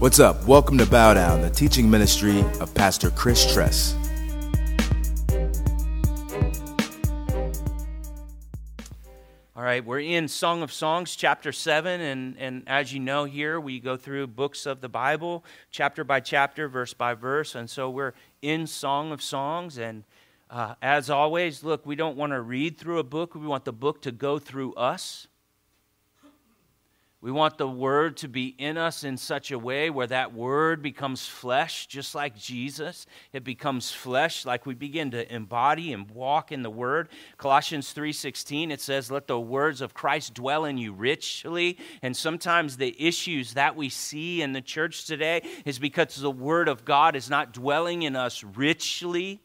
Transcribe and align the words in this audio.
What's 0.00 0.18
up? 0.18 0.46
Welcome 0.46 0.78
to 0.78 0.86
Bow 0.86 1.12
Down, 1.12 1.42
the 1.42 1.50
teaching 1.50 1.90
ministry 1.90 2.40
of 2.58 2.72
Pastor 2.72 3.10
Chris 3.10 3.52
Tress. 3.52 3.94
All 9.54 9.62
right, 9.62 9.84
we're 9.84 10.00
in 10.00 10.26
Song 10.26 10.62
of 10.62 10.72
Songs, 10.72 11.14
chapter 11.16 11.52
7, 11.52 12.00
and, 12.00 12.34
and 12.38 12.62
as 12.66 12.94
you 12.94 13.00
know 13.00 13.24
here, 13.26 13.60
we 13.60 13.78
go 13.78 13.98
through 13.98 14.28
books 14.28 14.64
of 14.64 14.80
the 14.80 14.88
Bible, 14.88 15.44
chapter 15.70 16.02
by 16.02 16.20
chapter, 16.20 16.66
verse 16.66 16.94
by 16.94 17.12
verse, 17.12 17.54
and 17.54 17.68
so 17.68 17.90
we're 17.90 18.14
in 18.40 18.66
Song 18.66 19.12
of 19.12 19.20
Songs, 19.20 19.76
and 19.76 20.04
uh, 20.48 20.76
as 20.80 21.10
always, 21.10 21.62
look, 21.62 21.84
we 21.84 21.94
don't 21.94 22.16
want 22.16 22.32
to 22.32 22.40
read 22.40 22.78
through 22.78 23.00
a 23.00 23.04
book, 23.04 23.34
we 23.34 23.46
want 23.46 23.66
the 23.66 23.72
book 23.74 24.00
to 24.00 24.12
go 24.12 24.38
through 24.38 24.72
us. 24.76 25.26
We 27.22 27.30
want 27.30 27.58
the 27.58 27.68
word 27.68 28.16
to 28.18 28.28
be 28.28 28.54
in 28.56 28.78
us 28.78 29.04
in 29.04 29.18
such 29.18 29.50
a 29.50 29.58
way 29.58 29.90
where 29.90 30.06
that 30.06 30.32
word 30.32 30.80
becomes 30.80 31.26
flesh, 31.26 31.86
just 31.86 32.14
like 32.14 32.34
Jesus. 32.34 33.04
It 33.34 33.44
becomes 33.44 33.92
flesh 33.92 34.46
like 34.46 34.64
we 34.64 34.72
begin 34.72 35.10
to 35.10 35.30
embody 35.30 35.92
and 35.92 36.10
walk 36.10 36.50
in 36.50 36.62
the 36.62 36.70
word. 36.70 37.10
Colossians 37.36 37.92
3:16 37.92 38.70
it 38.70 38.80
says, 38.80 39.10
"Let 39.10 39.26
the 39.26 39.38
words 39.38 39.82
of 39.82 39.92
Christ 39.92 40.32
dwell 40.32 40.64
in 40.64 40.78
you 40.78 40.94
richly." 40.94 41.76
And 42.00 42.16
sometimes 42.16 42.78
the 42.78 42.96
issues 42.98 43.52
that 43.52 43.76
we 43.76 43.90
see 43.90 44.40
in 44.40 44.54
the 44.54 44.62
church 44.62 45.04
today 45.04 45.42
is 45.66 45.78
because 45.78 46.16
the 46.16 46.30
word 46.30 46.68
of 46.68 46.86
God 46.86 47.14
is 47.14 47.28
not 47.28 47.52
dwelling 47.52 48.02
in 48.02 48.16
us 48.16 48.42
richly. 48.42 49.42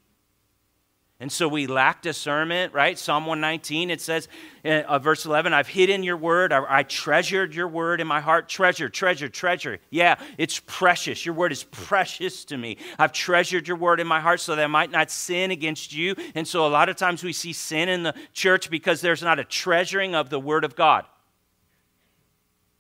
And 1.21 1.31
so 1.31 1.47
we 1.47 1.65
lack 1.65 2.01
discernment, 2.01 2.73
right? 2.73 2.99
Psalm 2.99 3.25
119, 3.25 3.89
it 3.89 4.01
says, 4.01 4.27
uh, 4.65 4.99
verse 4.99 5.25
11, 5.25 5.53
I've 5.53 5.67
hidden 5.67 6.03
your 6.03 6.17
word. 6.17 6.51
I, 6.51 6.79
I, 6.79 6.83
treasured 6.83 7.55
your 7.55 7.69
word 7.69 8.01
in 8.01 8.07
my 8.07 8.19
heart. 8.19 8.49
Treasure, 8.49 8.89
treasure, 8.89 9.29
treasure. 9.29 9.79
Yeah, 9.89 10.15
it's 10.37 10.59
precious. 10.65 11.25
Your 11.25 11.33
word 11.33 11.53
is 11.53 11.63
precious 11.63 12.43
to 12.45 12.57
me. 12.57 12.77
I've 12.99 13.13
treasured 13.13 13.65
your 13.65 13.77
word 13.77 14.01
in 14.01 14.07
my 14.07 14.19
heart 14.19 14.41
so 14.41 14.57
that 14.57 14.63
I 14.63 14.67
might 14.67 14.91
not 14.91 15.09
sin 15.09 15.51
against 15.51 15.95
you. 15.95 16.15
And 16.35 16.45
so 16.45 16.67
a 16.67 16.69
lot 16.69 16.89
of 16.89 16.97
times 16.97 17.23
we 17.23 17.31
see 17.31 17.53
sin 17.53 17.87
in 17.87 18.03
the 18.03 18.13
church 18.33 18.69
because 18.69 18.99
there's 18.99 19.23
not 19.23 19.39
a 19.39 19.45
treasuring 19.45 20.15
of 20.15 20.29
the 20.29 20.39
word 20.39 20.65
of 20.65 20.75
God. 20.75 21.05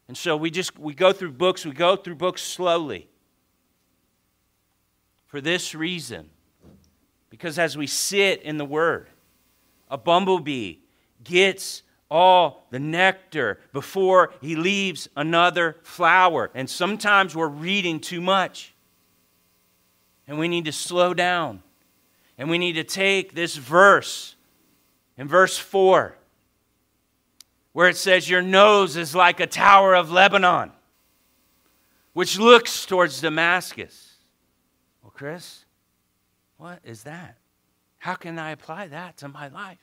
And 0.09 0.17
so 0.17 0.35
we 0.35 0.51
just, 0.51 0.77
we 0.77 0.93
go 0.93 1.13
through 1.13 1.31
books, 1.31 1.65
we 1.65 1.71
go 1.71 1.95
through 1.95 2.15
books 2.15 2.41
slowly. 2.41 3.07
For 5.25 5.39
this 5.39 5.73
reason, 5.73 6.29
because 7.35 7.59
as 7.59 7.75
we 7.75 7.85
sit 7.85 8.43
in 8.43 8.57
the 8.57 8.63
Word, 8.63 9.09
a 9.89 9.97
bumblebee 9.97 10.77
gets 11.21 11.83
all 12.09 12.65
the 12.69 12.79
nectar 12.79 13.59
before 13.73 14.31
he 14.39 14.55
leaves 14.55 15.09
another 15.17 15.75
flower. 15.83 16.49
And 16.55 16.69
sometimes 16.69 17.35
we're 17.35 17.49
reading 17.49 17.99
too 17.99 18.21
much. 18.21 18.73
And 20.29 20.39
we 20.39 20.47
need 20.47 20.63
to 20.63 20.71
slow 20.71 21.13
down. 21.13 21.61
And 22.37 22.49
we 22.49 22.57
need 22.57 22.73
to 22.73 22.85
take 22.85 23.35
this 23.35 23.57
verse 23.57 24.37
in 25.17 25.27
verse 25.27 25.57
4, 25.57 26.15
where 27.73 27.89
it 27.89 27.97
says, 27.97 28.29
Your 28.29 28.41
nose 28.41 28.95
is 28.95 29.13
like 29.13 29.41
a 29.41 29.47
tower 29.47 29.93
of 29.93 30.09
Lebanon, 30.09 30.71
which 32.13 32.39
looks 32.39 32.85
towards 32.85 33.19
Damascus. 33.19 34.13
Well, 35.03 35.11
Chris, 35.13 35.64
what 36.65 36.79
is 36.83 37.03
that? 37.03 37.37
How 37.99 38.15
can 38.15 38.39
I 38.39 38.49
apply 38.49 38.87
that 38.87 39.17
to 39.17 39.27
my 39.27 39.49
life? 39.49 39.77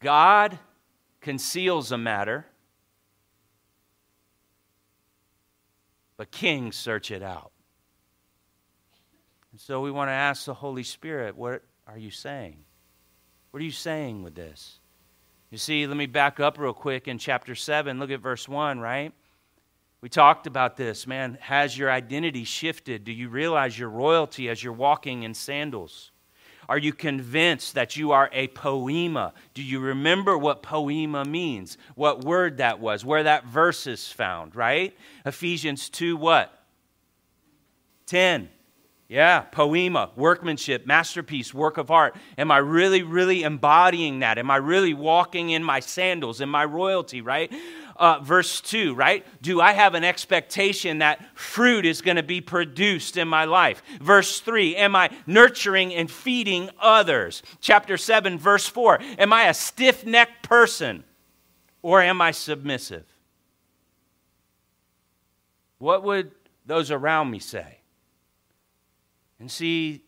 God 0.00 0.58
conceals 1.20 1.92
a 1.92 1.98
matter, 1.98 2.46
but 6.16 6.30
kings 6.30 6.74
search 6.74 7.10
it 7.10 7.22
out. 7.22 7.52
And 9.52 9.60
so 9.60 9.82
we 9.82 9.90
want 9.90 10.08
to 10.08 10.12
ask 10.12 10.46
the 10.46 10.54
Holy 10.54 10.84
Spirit, 10.84 11.36
what 11.36 11.62
are 11.86 11.98
you 11.98 12.10
saying? 12.10 12.64
What 13.50 13.60
are 13.60 13.66
you 13.66 13.70
saying 13.70 14.22
with 14.22 14.34
this? 14.34 14.78
You 15.50 15.58
see, 15.58 15.86
let 15.86 15.98
me 15.98 16.06
back 16.06 16.40
up 16.40 16.58
real 16.58 16.72
quick 16.72 17.08
in 17.08 17.18
chapter 17.18 17.54
7. 17.54 17.98
Look 17.98 18.10
at 18.10 18.20
verse 18.20 18.48
1, 18.48 18.80
right? 18.80 19.12
We 20.00 20.08
talked 20.08 20.46
about 20.46 20.76
this, 20.76 21.06
man. 21.06 21.38
Has 21.40 21.76
your 21.76 21.90
identity 21.90 22.44
shifted? 22.44 23.04
Do 23.04 23.12
you 23.12 23.28
realize 23.28 23.78
your 23.78 23.88
royalty 23.88 24.48
as 24.48 24.62
you're 24.62 24.72
walking 24.72 25.24
in 25.24 25.34
sandals? 25.34 26.12
Are 26.68 26.78
you 26.78 26.92
convinced 26.92 27.74
that 27.74 27.96
you 27.96 28.12
are 28.12 28.28
a 28.32 28.48
poema? 28.48 29.32
Do 29.54 29.62
you 29.62 29.80
remember 29.80 30.36
what 30.36 30.62
poema 30.62 31.24
means? 31.24 31.78
What 31.94 32.24
word 32.24 32.58
that 32.58 32.78
was, 32.78 33.04
where 33.04 33.22
that 33.22 33.46
verse 33.46 33.86
is 33.86 34.06
found, 34.12 34.54
right? 34.54 34.96
Ephesians 35.24 35.88
2 35.88 36.16
what? 36.16 36.52
10. 38.06 38.50
Yeah, 39.08 39.40
poema, 39.40 40.10
workmanship, 40.16 40.86
masterpiece, 40.86 41.54
work 41.54 41.78
of 41.78 41.90
art. 41.90 42.14
Am 42.36 42.50
I 42.50 42.58
really, 42.58 43.02
really 43.02 43.42
embodying 43.42 44.18
that? 44.18 44.36
Am 44.36 44.50
I 44.50 44.56
really 44.56 44.92
walking 44.92 45.48
in 45.48 45.64
my 45.64 45.80
sandals, 45.80 46.42
in 46.42 46.50
my 46.50 46.66
royalty, 46.66 47.22
right? 47.22 47.50
Uh, 47.98 48.20
verse 48.20 48.60
2, 48.60 48.94
right? 48.94 49.26
Do 49.42 49.60
I 49.60 49.72
have 49.72 49.94
an 49.94 50.04
expectation 50.04 50.98
that 50.98 51.20
fruit 51.36 51.84
is 51.84 52.00
going 52.00 52.16
to 52.16 52.22
be 52.22 52.40
produced 52.40 53.16
in 53.16 53.28
my 53.28 53.44
life? 53.44 53.82
Verse 54.00 54.40
3, 54.40 54.76
am 54.76 54.94
I 54.94 55.10
nurturing 55.26 55.92
and 55.94 56.10
feeding 56.10 56.70
others? 56.80 57.42
Chapter 57.60 57.96
7, 57.96 58.38
verse 58.38 58.66
4, 58.66 59.00
am 59.18 59.32
I 59.32 59.48
a 59.48 59.54
stiff 59.54 60.06
necked 60.06 60.42
person 60.42 61.04
or 61.82 62.00
am 62.00 62.20
I 62.20 62.30
submissive? 62.30 63.04
What 65.78 66.02
would 66.04 66.30
those 66.66 66.90
around 66.90 67.30
me 67.30 67.38
say? 67.38 67.78
And 69.40 69.50
see, 69.50 70.02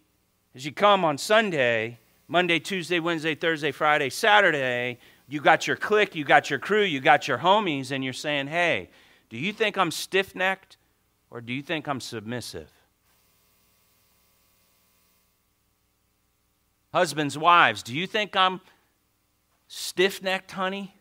as 0.55 0.65
you 0.65 0.73
come 0.73 1.05
on 1.05 1.19
Sunday, 1.19 1.99
Monday, 2.27 2.61
Tuesday, 2.61 3.01
Wednesday, 3.01 3.35
Thursday, 3.35 3.73
Friday, 3.73 4.11
Saturday, 4.11 4.99
you 5.31 5.41
got 5.41 5.69
your 5.69 5.77
clique, 5.77 6.17
you 6.17 6.25
got 6.25 6.51
your 6.51 6.59
crew, 6.59 6.83
you 6.83 6.99
got 7.01 7.29
your 7.29 7.39
homies, 7.39 7.93
and 7.93 8.03
you're 8.03 8.13
saying, 8.13 8.49
hey, 8.49 8.91
do 9.29 9.39
you 9.39 9.53
think 9.53 9.79
I'm 9.79 9.93
stiff 9.93 10.35
necked 10.35 10.77
or 11.31 11.41
do 11.41 11.53
you 11.53 11.63
think 11.63 11.87
I'm 11.87 12.01
submissive? 12.01 12.69
Husbands, 16.93 17.39
wives, 17.39 17.85
do 17.85 17.95
you 17.95 18.09
think 18.09 18.35
I'm 18.35 18.61
stiff 19.69 20.21
necked, 20.21 20.51
honey? 20.51 20.97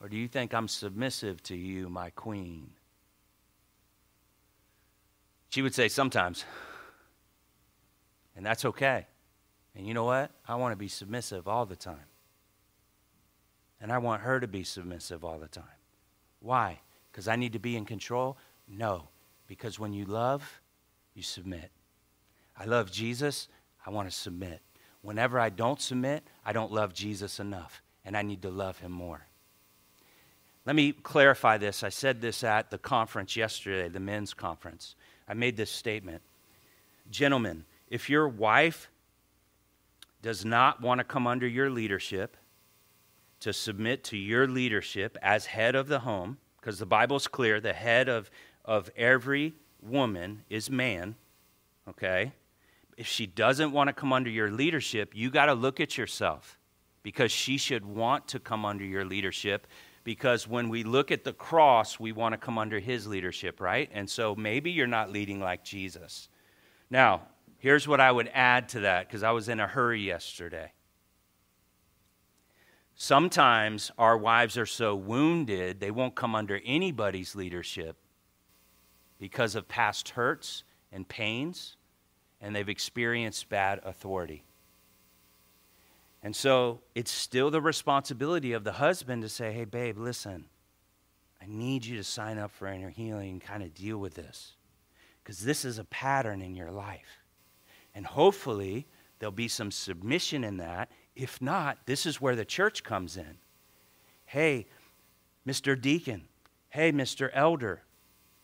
Or 0.00 0.08
do 0.08 0.16
you 0.16 0.26
think 0.26 0.54
I'm 0.54 0.66
submissive 0.66 1.42
to 1.42 1.56
you, 1.56 1.90
my 1.90 2.08
queen? 2.08 2.70
She 5.50 5.60
would 5.60 5.74
say, 5.74 5.88
sometimes. 5.88 6.46
And 8.34 8.46
that's 8.46 8.64
okay. 8.64 9.06
And 9.74 9.86
you 9.86 9.92
know 9.92 10.04
what? 10.04 10.30
I 10.46 10.54
want 10.54 10.72
to 10.72 10.76
be 10.76 10.88
submissive 10.88 11.46
all 11.46 11.66
the 11.66 11.76
time. 11.76 12.07
And 13.80 13.92
I 13.92 13.98
want 13.98 14.22
her 14.22 14.40
to 14.40 14.48
be 14.48 14.64
submissive 14.64 15.24
all 15.24 15.38
the 15.38 15.48
time. 15.48 15.64
Why? 16.40 16.80
Because 17.10 17.28
I 17.28 17.36
need 17.36 17.52
to 17.52 17.58
be 17.58 17.76
in 17.76 17.84
control? 17.84 18.36
No. 18.68 19.08
Because 19.46 19.78
when 19.78 19.92
you 19.92 20.04
love, 20.04 20.60
you 21.14 21.22
submit. 21.22 21.70
I 22.56 22.64
love 22.64 22.90
Jesus, 22.90 23.48
I 23.86 23.90
want 23.90 24.10
to 24.10 24.16
submit. 24.16 24.60
Whenever 25.02 25.38
I 25.38 25.48
don't 25.48 25.80
submit, 25.80 26.24
I 26.44 26.52
don't 26.52 26.72
love 26.72 26.92
Jesus 26.92 27.38
enough, 27.38 27.82
and 28.04 28.16
I 28.16 28.22
need 28.22 28.42
to 28.42 28.50
love 28.50 28.78
him 28.80 28.92
more. 28.92 29.26
Let 30.66 30.76
me 30.76 30.92
clarify 30.92 31.56
this. 31.56 31.82
I 31.82 31.88
said 31.88 32.20
this 32.20 32.44
at 32.44 32.70
the 32.70 32.78
conference 32.78 33.36
yesterday, 33.36 33.88
the 33.88 34.00
men's 34.00 34.34
conference. 34.34 34.96
I 35.26 35.34
made 35.34 35.56
this 35.56 35.70
statement. 35.70 36.20
Gentlemen, 37.10 37.64
if 37.88 38.10
your 38.10 38.28
wife 38.28 38.90
does 40.20 40.44
not 40.44 40.82
want 40.82 40.98
to 40.98 41.04
come 41.04 41.26
under 41.26 41.46
your 41.46 41.70
leadership, 41.70 42.36
to 43.40 43.52
submit 43.52 44.04
to 44.04 44.16
your 44.16 44.46
leadership 44.46 45.16
as 45.22 45.46
head 45.46 45.74
of 45.74 45.88
the 45.88 46.00
home, 46.00 46.38
because 46.60 46.78
the 46.78 46.86
Bible's 46.86 47.28
clear 47.28 47.60
the 47.60 47.72
head 47.72 48.08
of, 48.08 48.30
of 48.64 48.90
every 48.96 49.54
woman 49.82 50.44
is 50.50 50.70
man, 50.70 51.14
okay? 51.88 52.32
If 52.96 53.06
she 53.06 53.26
doesn't 53.26 53.72
want 53.72 53.88
to 53.88 53.92
come 53.92 54.12
under 54.12 54.30
your 54.30 54.50
leadership, 54.50 55.12
you 55.14 55.30
got 55.30 55.46
to 55.46 55.54
look 55.54 55.80
at 55.80 55.96
yourself 55.96 56.58
because 57.02 57.30
she 57.30 57.56
should 57.56 57.86
want 57.86 58.28
to 58.28 58.40
come 58.40 58.64
under 58.64 58.84
your 58.84 59.04
leadership 59.04 59.66
because 60.04 60.48
when 60.48 60.68
we 60.68 60.84
look 60.84 61.10
at 61.10 61.22
the 61.22 61.32
cross, 61.32 62.00
we 62.00 62.12
want 62.12 62.32
to 62.32 62.38
come 62.38 62.58
under 62.58 62.78
his 62.78 63.06
leadership, 63.06 63.60
right? 63.60 63.90
And 63.92 64.08
so 64.08 64.34
maybe 64.34 64.70
you're 64.70 64.86
not 64.86 65.12
leading 65.12 65.38
like 65.38 65.64
Jesus. 65.64 66.28
Now, 66.90 67.22
here's 67.58 67.86
what 67.86 68.00
I 68.00 68.10
would 68.10 68.30
add 68.32 68.70
to 68.70 68.80
that 68.80 69.06
because 69.06 69.22
I 69.22 69.32
was 69.32 69.48
in 69.48 69.60
a 69.60 69.66
hurry 69.66 70.00
yesterday. 70.00 70.72
Sometimes 73.00 73.92
our 73.96 74.18
wives 74.18 74.58
are 74.58 74.66
so 74.66 74.96
wounded, 74.96 75.78
they 75.78 75.92
won't 75.92 76.16
come 76.16 76.34
under 76.34 76.60
anybody's 76.64 77.36
leadership 77.36 77.96
because 79.20 79.54
of 79.54 79.68
past 79.68 80.10
hurts 80.10 80.64
and 80.90 81.08
pains, 81.08 81.76
and 82.40 82.54
they've 82.54 82.68
experienced 82.68 83.48
bad 83.48 83.80
authority. 83.84 84.42
And 86.24 86.34
so 86.34 86.80
it's 86.96 87.12
still 87.12 87.52
the 87.52 87.60
responsibility 87.60 88.52
of 88.52 88.64
the 88.64 88.72
husband 88.72 89.22
to 89.22 89.28
say, 89.28 89.52
hey, 89.52 89.64
babe, 89.64 89.96
listen, 89.96 90.46
I 91.40 91.46
need 91.46 91.86
you 91.86 91.98
to 91.98 92.04
sign 92.04 92.36
up 92.36 92.50
for 92.50 92.66
inner 92.66 92.90
healing 92.90 93.30
and 93.30 93.40
kind 93.40 93.62
of 93.62 93.74
deal 93.74 93.98
with 93.98 94.14
this. 94.14 94.56
Because 95.22 95.38
this 95.38 95.64
is 95.64 95.78
a 95.78 95.84
pattern 95.84 96.42
in 96.42 96.56
your 96.56 96.72
life. 96.72 97.22
And 97.94 98.04
hopefully, 98.04 98.88
there'll 99.20 99.30
be 99.30 99.46
some 99.46 99.70
submission 99.70 100.42
in 100.42 100.56
that. 100.56 100.90
If 101.18 101.42
not, 101.42 101.78
this 101.84 102.06
is 102.06 102.20
where 102.20 102.36
the 102.36 102.44
church 102.44 102.84
comes 102.84 103.16
in. 103.16 103.38
Hey, 104.24 104.68
Mr. 105.44 105.78
Deacon. 105.78 106.28
Hey, 106.68 106.92
Mr. 106.92 107.28
Elder. 107.34 107.82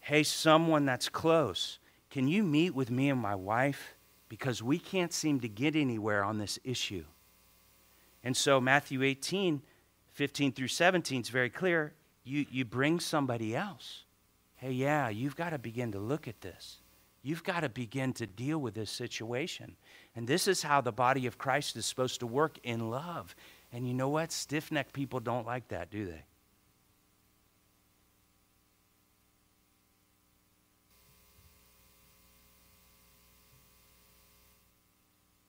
Hey, 0.00 0.24
someone 0.24 0.84
that's 0.84 1.08
close. 1.08 1.78
Can 2.10 2.26
you 2.26 2.42
meet 2.42 2.74
with 2.74 2.90
me 2.90 3.10
and 3.10 3.20
my 3.20 3.36
wife? 3.36 3.94
Because 4.28 4.60
we 4.60 4.80
can't 4.80 5.12
seem 5.12 5.38
to 5.40 5.48
get 5.48 5.76
anywhere 5.76 6.24
on 6.24 6.38
this 6.38 6.58
issue. 6.64 7.04
And 8.24 8.36
so, 8.36 8.60
Matthew 8.60 9.04
18, 9.04 9.62
15 10.12 10.52
through 10.52 10.68
17 10.68 11.20
is 11.20 11.28
very 11.28 11.50
clear. 11.50 11.92
You, 12.24 12.44
you 12.50 12.64
bring 12.64 12.98
somebody 12.98 13.54
else. 13.54 14.02
Hey, 14.56 14.72
yeah, 14.72 15.10
you've 15.10 15.36
got 15.36 15.50
to 15.50 15.58
begin 15.58 15.92
to 15.92 16.00
look 16.00 16.26
at 16.26 16.40
this. 16.40 16.78
You've 17.26 17.42
got 17.42 17.60
to 17.60 17.70
begin 17.70 18.12
to 18.14 18.26
deal 18.26 18.58
with 18.58 18.74
this 18.74 18.90
situation. 18.90 19.76
And 20.14 20.28
this 20.28 20.46
is 20.46 20.62
how 20.62 20.82
the 20.82 20.92
body 20.92 21.26
of 21.26 21.38
Christ 21.38 21.74
is 21.74 21.86
supposed 21.86 22.20
to 22.20 22.26
work 22.26 22.58
in 22.62 22.90
love. 22.90 23.34
And 23.72 23.88
you 23.88 23.94
know 23.94 24.10
what? 24.10 24.30
Stiff 24.30 24.70
necked 24.70 24.92
people 24.92 25.20
don't 25.20 25.46
like 25.46 25.68
that, 25.68 25.90
do 25.90 26.04
they? 26.04 26.22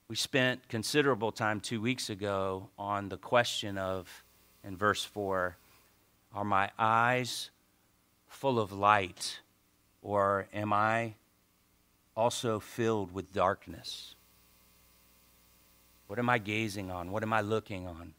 We 0.07 0.15
spent 0.15 0.69
considerable 0.69 1.33
time 1.33 1.59
two 1.59 1.81
weeks 1.81 2.09
ago 2.09 2.69
on 2.79 3.09
the 3.09 3.17
question 3.17 3.77
of, 3.77 4.23
in 4.63 4.77
verse 4.77 5.03
4, 5.03 5.57
are 6.33 6.45
my 6.45 6.71
eyes 6.79 7.49
full 8.27 8.61
of 8.61 8.71
light, 8.71 9.41
or 10.01 10.47
am 10.53 10.71
I 10.71 11.15
also 12.15 12.59
filled 12.59 13.11
with 13.11 13.33
darkness? 13.33 14.15
What 16.07 16.19
am 16.19 16.29
I 16.29 16.37
gazing 16.37 16.91
on? 16.91 17.11
What 17.11 17.23
am 17.23 17.33
I 17.33 17.41
looking 17.41 17.87
on? 17.87 18.13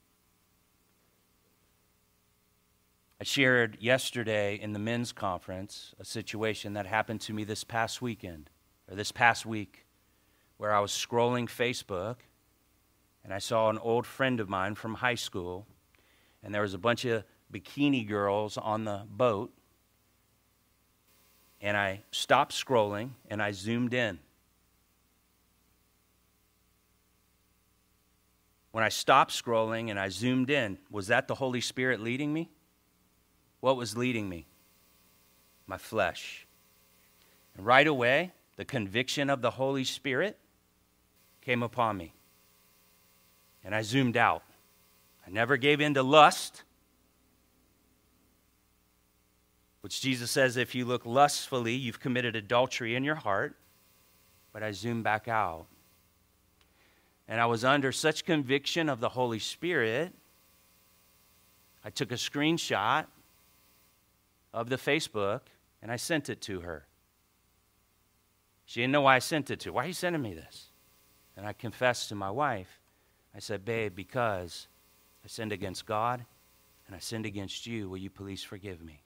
I 3.20 3.24
shared 3.24 3.78
yesterday 3.80 4.56
in 4.56 4.72
the 4.72 4.78
men's 4.78 5.12
conference 5.12 5.94
a 5.98 6.04
situation 6.04 6.74
that 6.74 6.86
happened 6.86 7.22
to 7.22 7.32
me 7.32 7.44
this 7.44 7.64
past 7.64 8.02
weekend, 8.02 8.50
or 8.90 8.94
this 8.94 9.10
past 9.10 9.46
week 9.46 9.86
where 10.58 10.74
I 10.74 10.80
was 10.80 10.90
scrolling 10.90 11.46
Facebook 11.48 12.16
and 13.24 13.32
I 13.32 13.38
saw 13.38 13.70
an 13.70 13.78
old 13.78 14.06
friend 14.06 14.38
of 14.38 14.48
mine 14.48 14.74
from 14.74 14.94
high 14.94 15.14
school, 15.14 15.66
and 16.42 16.54
there 16.54 16.62
was 16.62 16.74
a 16.74 16.78
bunch 16.78 17.04
of 17.04 17.24
bikini 17.52 18.06
girls 18.06 18.56
on 18.56 18.84
the 18.84 19.02
boat. 19.08 19.52
And 21.66 21.76
I 21.76 22.02
stopped 22.12 22.52
scrolling 22.52 23.10
and 23.28 23.42
I 23.42 23.50
zoomed 23.50 23.92
in. 23.92 24.20
When 28.70 28.84
I 28.84 28.88
stopped 28.88 29.32
scrolling 29.32 29.90
and 29.90 29.98
I 29.98 30.10
zoomed 30.10 30.48
in, 30.48 30.78
was 30.92 31.08
that 31.08 31.26
the 31.26 31.34
Holy 31.34 31.60
Spirit 31.60 32.00
leading 32.00 32.32
me? 32.32 32.50
What 33.58 33.76
was 33.76 33.96
leading 33.96 34.28
me? 34.28 34.46
My 35.66 35.76
flesh. 35.76 36.46
And 37.56 37.66
right 37.66 37.88
away, 37.88 38.30
the 38.54 38.64
conviction 38.64 39.28
of 39.28 39.42
the 39.42 39.50
Holy 39.50 39.82
Spirit 39.82 40.38
came 41.40 41.64
upon 41.64 41.96
me. 41.96 42.12
And 43.64 43.74
I 43.74 43.82
zoomed 43.82 44.16
out. 44.16 44.44
I 45.26 45.30
never 45.30 45.56
gave 45.56 45.80
in 45.80 45.94
to 45.94 46.04
lust, 46.04 46.62
which 49.86 50.00
Jesus 50.00 50.32
says 50.32 50.56
if 50.56 50.74
you 50.74 50.84
look 50.84 51.06
lustfully, 51.06 51.72
you've 51.72 52.00
committed 52.00 52.34
adultery 52.34 52.96
in 52.96 53.04
your 53.04 53.14
heart. 53.14 53.54
But 54.52 54.64
I 54.64 54.72
zoomed 54.72 55.04
back 55.04 55.28
out. 55.28 55.66
And 57.28 57.40
I 57.40 57.46
was 57.46 57.64
under 57.64 57.92
such 57.92 58.24
conviction 58.24 58.88
of 58.88 58.98
the 58.98 59.10
Holy 59.10 59.38
Spirit, 59.38 60.12
I 61.84 61.90
took 61.90 62.10
a 62.10 62.16
screenshot 62.16 63.06
of 64.52 64.70
the 64.70 64.76
Facebook 64.76 65.42
and 65.80 65.92
I 65.92 65.94
sent 65.94 66.30
it 66.30 66.40
to 66.40 66.62
her. 66.62 66.84
She 68.64 68.80
didn't 68.80 68.92
know 68.92 69.02
why 69.02 69.14
I 69.14 69.20
sent 69.20 69.52
it 69.52 69.60
to 69.60 69.68
her. 69.68 69.72
Why 69.74 69.84
are 69.84 69.86
you 69.86 69.92
sending 69.92 70.20
me 70.20 70.34
this? 70.34 70.64
And 71.36 71.46
I 71.46 71.52
confessed 71.52 72.08
to 72.08 72.16
my 72.16 72.32
wife, 72.32 72.80
I 73.36 73.38
said, 73.38 73.64
Babe, 73.64 73.94
because 73.94 74.66
I 75.24 75.28
sinned 75.28 75.52
against 75.52 75.86
God 75.86 76.24
and 76.88 76.96
I 76.96 76.98
sinned 76.98 77.24
against 77.24 77.68
you, 77.68 77.88
will 77.88 77.98
you 77.98 78.10
please 78.10 78.42
forgive 78.42 78.82
me? 78.82 79.04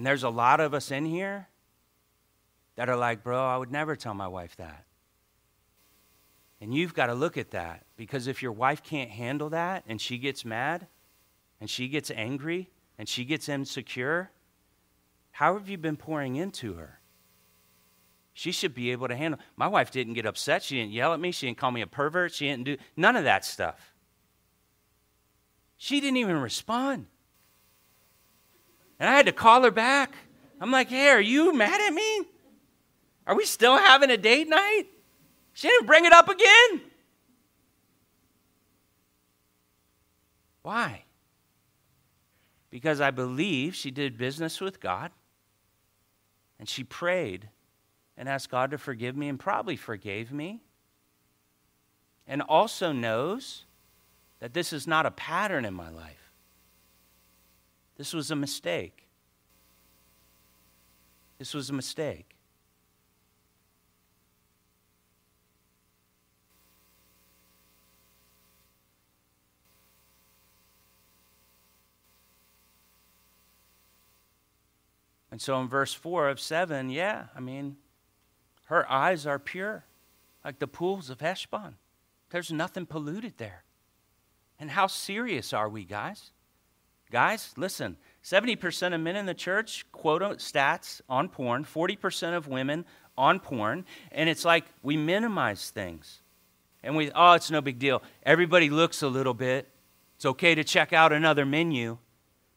And 0.00 0.06
there's 0.06 0.22
a 0.22 0.30
lot 0.30 0.60
of 0.60 0.72
us 0.72 0.90
in 0.90 1.04
here 1.04 1.46
that 2.76 2.88
are 2.88 2.96
like, 2.96 3.22
bro, 3.22 3.38
I 3.38 3.58
would 3.58 3.70
never 3.70 3.96
tell 3.96 4.14
my 4.14 4.28
wife 4.28 4.56
that. 4.56 4.86
And 6.58 6.72
you've 6.72 6.94
got 6.94 7.08
to 7.08 7.14
look 7.14 7.36
at 7.36 7.50
that 7.50 7.84
because 7.98 8.26
if 8.26 8.42
your 8.42 8.52
wife 8.52 8.82
can't 8.82 9.10
handle 9.10 9.50
that 9.50 9.84
and 9.86 10.00
she 10.00 10.16
gets 10.16 10.42
mad 10.42 10.86
and 11.60 11.68
she 11.68 11.86
gets 11.86 12.10
angry 12.10 12.70
and 12.96 13.10
she 13.10 13.26
gets 13.26 13.46
insecure, 13.46 14.30
how 15.32 15.52
have 15.52 15.68
you 15.68 15.76
been 15.76 15.98
pouring 15.98 16.36
into 16.36 16.76
her? 16.76 17.00
She 18.32 18.52
should 18.52 18.74
be 18.74 18.92
able 18.92 19.08
to 19.08 19.16
handle. 19.16 19.38
My 19.54 19.68
wife 19.68 19.90
didn't 19.90 20.14
get 20.14 20.24
upset. 20.24 20.62
She 20.62 20.76
didn't 20.76 20.92
yell 20.92 21.12
at 21.12 21.20
me. 21.20 21.30
She 21.30 21.44
didn't 21.44 21.58
call 21.58 21.72
me 21.72 21.82
a 21.82 21.86
pervert. 21.86 22.32
She 22.32 22.48
didn't 22.48 22.64
do 22.64 22.78
none 22.96 23.16
of 23.16 23.24
that 23.24 23.44
stuff. 23.44 23.92
She 25.76 26.00
didn't 26.00 26.16
even 26.16 26.38
respond. 26.38 27.08
And 29.00 29.08
I 29.08 29.16
had 29.16 29.26
to 29.26 29.32
call 29.32 29.64
her 29.64 29.72
back. 29.72 30.14
I'm 30.60 30.70
like, 30.70 30.90
hey, 30.90 31.08
are 31.08 31.20
you 31.20 31.52
mad 31.52 31.80
at 31.80 31.92
me? 31.92 32.22
Are 33.26 33.34
we 33.34 33.44
still 33.46 33.76
having 33.76 34.10
a 34.10 34.16
date 34.16 34.48
night? 34.48 34.84
She 35.54 35.66
didn't 35.66 35.86
bring 35.86 36.04
it 36.04 36.12
up 36.12 36.28
again. 36.28 36.82
Why? 40.62 41.04
because 42.70 43.00
I 43.00 43.10
believe 43.10 43.74
she 43.74 43.90
did 43.90 44.16
business 44.16 44.60
with 44.60 44.80
God 44.80 45.10
and 46.58 46.68
she 46.68 46.84
prayed 46.84 47.48
and 48.16 48.28
asked 48.28 48.50
God 48.50 48.70
to 48.70 48.78
forgive 48.78 49.16
me 49.16 49.28
and 49.28 49.38
probably 49.38 49.76
forgave 49.76 50.32
me. 50.32 50.62
And 52.26 52.42
also 52.42 52.92
knows 52.92 53.64
that 54.38 54.54
this 54.54 54.72
is 54.72 54.86
not 54.86 55.04
a 55.04 55.10
pattern 55.10 55.64
in 55.64 55.74
my 55.74 55.90
life. 55.90 56.29
This 58.00 58.14
was 58.14 58.30
a 58.30 58.34
mistake. 58.34 59.06
This 61.36 61.52
was 61.52 61.68
a 61.68 61.74
mistake. 61.74 62.34
And 75.30 75.42
so 75.42 75.60
in 75.60 75.68
verse 75.68 75.92
4 75.92 76.30
of 76.30 76.40
7, 76.40 76.88
yeah, 76.88 77.26
I 77.36 77.40
mean, 77.40 77.76
her 78.64 78.90
eyes 78.90 79.26
are 79.26 79.38
pure, 79.38 79.84
like 80.42 80.58
the 80.58 80.66
pools 80.66 81.10
of 81.10 81.20
Heshbon. 81.20 81.74
There's 82.30 82.50
nothing 82.50 82.86
polluted 82.86 83.36
there. 83.36 83.64
And 84.58 84.70
how 84.70 84.86
serious 84.86 85.52
are 85.52 85.68
we, 85.68 85.84
guys? 85.84 86.32
Guys, 87.10 87.52
listen 87.56 87.96
70% 88.22 88.94
of 88.94 89.00
men 89.00 89.16
in 89.16 89.26
the 89.26 89.34
church 89.34 89.86
quote 89.92 90.22
stats 90.38 91.00
on 91.08 91.28
porn, 91.28 91.64
40% 91.64 92.36
of 92.36 92.48
women 92.48 92.84
on 93.16 93.40
porn, 93.40 93.84
and 94.12 94.28
it's 94.28 94.44
like 94.44 94.64
we 94.82 94.96
minimize 94.96 95.70
things. 95.70 96.20
And 96.82 96.96
we, 96.96 97.10
oh, 97.14 97.32
it's 97.32 97.50
no 97.50 97.60
big 97.60 97.78
deal. 97.78 98.02
Everybody 98.22 98.70
looks 98.70 99.02
a 99.02 99.08
little 99.08 99.34
bit. 99.34 99.68
It's 100.16 100.24
okay 100.24 100.54
to 100.54 100.64
check 100.64 100.92
out 100.92 101.12
another 101.12 101.44
menu. 101.44 101.98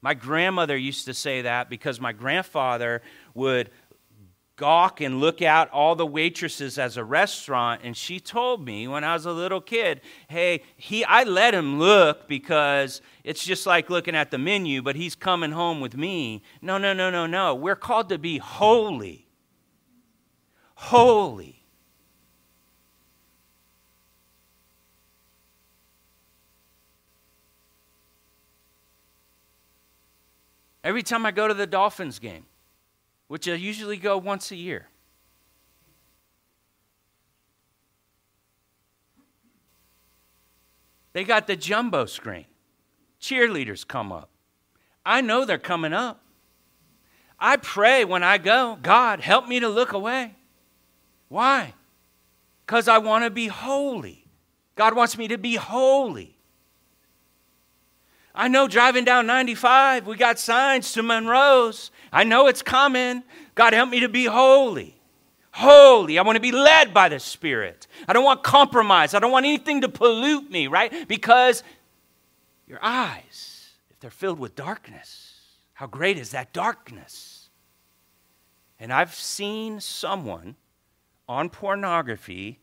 My 0.01 0.13
grandmother 0.13 0.77
used 0.77 1.05
to 1.05 1.13
say 1.13 1.43
that 1.43 1.69
because 1.69 1.99
my 1.99 2.11
grandfather 2.11 3.01
would 3.33 3.69
gawk 4.55 5.01
and 5.01 5.19
look 5.19 5.41
at 5.41 5.69
all 5.71 5.95
the 5.95 6.05
waitresses 6.05 6.77
as 6.77 6.95
a 6.97 7.03
restaurant 7.03 7.81
and 7.83 7.97
she 7.97 8.19
told 8.19 8.63
me 8.63 8.87
when 8.87 9.03
I 9.03 9.13
was 9.13 9.25
a 9.25 9.31
little 9.31 9.61
kid, 9.61 10.01
"Hey, 10.27 10.61
he 10.77 11.03
I 11.05 11.23
let 11.23 11.53
him 11.53 11.79
look 11.79 12.27
because 12.27 13.01
it's 13.23 13.43
just 13.43 13.65
like 13.65 13.89
looking 13.89 14.15
at 14.15 14.31
the 14.31 14.37
menu, 14.37 14.81
but 14.81 14.95
he's 14.95 15.15
coming 15.15 15.51
home 15.51 15.81
with 15.81 15.97
me." 15.97 16.43
No, 16.61 16.77
no, 16.77 16.93
no, 16.93 17.09
no, 17.09 17.25
no. 17.25 17.55
We're 17.55 17.75
called 17.75 18.09
to 18.09 18.17
be 18.17 18.37
holy. 18.37 19.27
Holy. 20.75 21.63
Every 30.83 31.01
time 31.01 31.25
I 31.25 31.31
go 31.31 31.47
to 31.47 31.53
the 31.53 31.65
Dolphins 31.65 32.19
game, 32.19 32.45
which 33.27 33.47
I 33.47 33.53
usually 33.53 33.97
go 33.97 34.17
once 34.17 34.51
a 34.51 34.55
year, 34.55 34.87
They 41.13 41.23
got 41.23 41.47
the 41.47 41.55
jumbo 41.55 42.05
screen. 42.05 42.45
Cheerleaders 43.21 43.87
come 43.87 44.11
up. 44.11 44.29
I 45.05 45.21
know 45.21 45.45
they're 45.45 45.57
coming 45.57 45.93
up. 45.93 46.21
I 47.39 47.57
pray 47.57 48.03
when 48.03 48.23
I 48.23 48.37
go, 48.37 48.77
God, 48.81 49.19
help 49.19 49.47
me 49.47 49.59
to 49.59 49.69
look 49.69 49.93
away. 49.93 50.35
Why? 51.29 51.73
Because 52.65 52.87
I 52.87 52.97
want 52.97 53.23
to 53.23 53.29
be 53.29 53.47
holy. 53.47 54.25
God 54.75 54.95
wants 54.95 55.17
me 55.17 55.27
to 55.27 55.37
be 55.37 55.55
holy. 55.55 56.32
I 58.35 58.47
know 58.47 58.67
driving 58.67 59.05
down 59.05 59.27
95, 59.27 60.07
we 60.07 60.15
got 60.15 60.39
signs 60.39 60.91
to 60.93 61.03
Monroe's. 61.03 61.91
I 62.11 62.23
know 62.23 62.47
it's 62.47 62.63
coming. 62.63 63.23
God, 63.53 63.73
help 63.73 63.89
me 63.89 63.99
to 63.99 64.09
be 64.09 64.25
holy. 64.25 64.99
Holy. 65.51 66.17
I 66.17 66.23
want 66.23 66.37
to 66.37 66.41
be 66.41 66.51
led 66.51 66.95
by 66.95 67.09
the 67.09 67.19
Spirit. 67.19 67.85
I 68.07 68.13
don't 68.13 68.23
want 68.23 68.41
compromise. 68.41 69.13
I 69.13 69.19
don't 69.19 69.31
want 69.31 69.45
anything 69.45 69.81
to 69.81 69.89
pollute 69.89 70.49
me, 70.49 70.65
right? 70.65 71.07
Because 71.07 71.61
your 72.67 72.79
eyes, 72.81 73.69
if 73.91 73.99
they're 73.99 74.09
filled 74.09 74.39
with 74.39 74.55
darkness, 74.55 75.41
how 75.73 75.85
great 75.85 76.17
is 76.17 76.31
that 76.31 76.53
darkness? 76.53 77.49
And 78.79 78.91
I've 78.91 79.13
seen 79.13 79.79
someone 79.79 80.55
on 81.29 81.49
pornography 81.49 82.59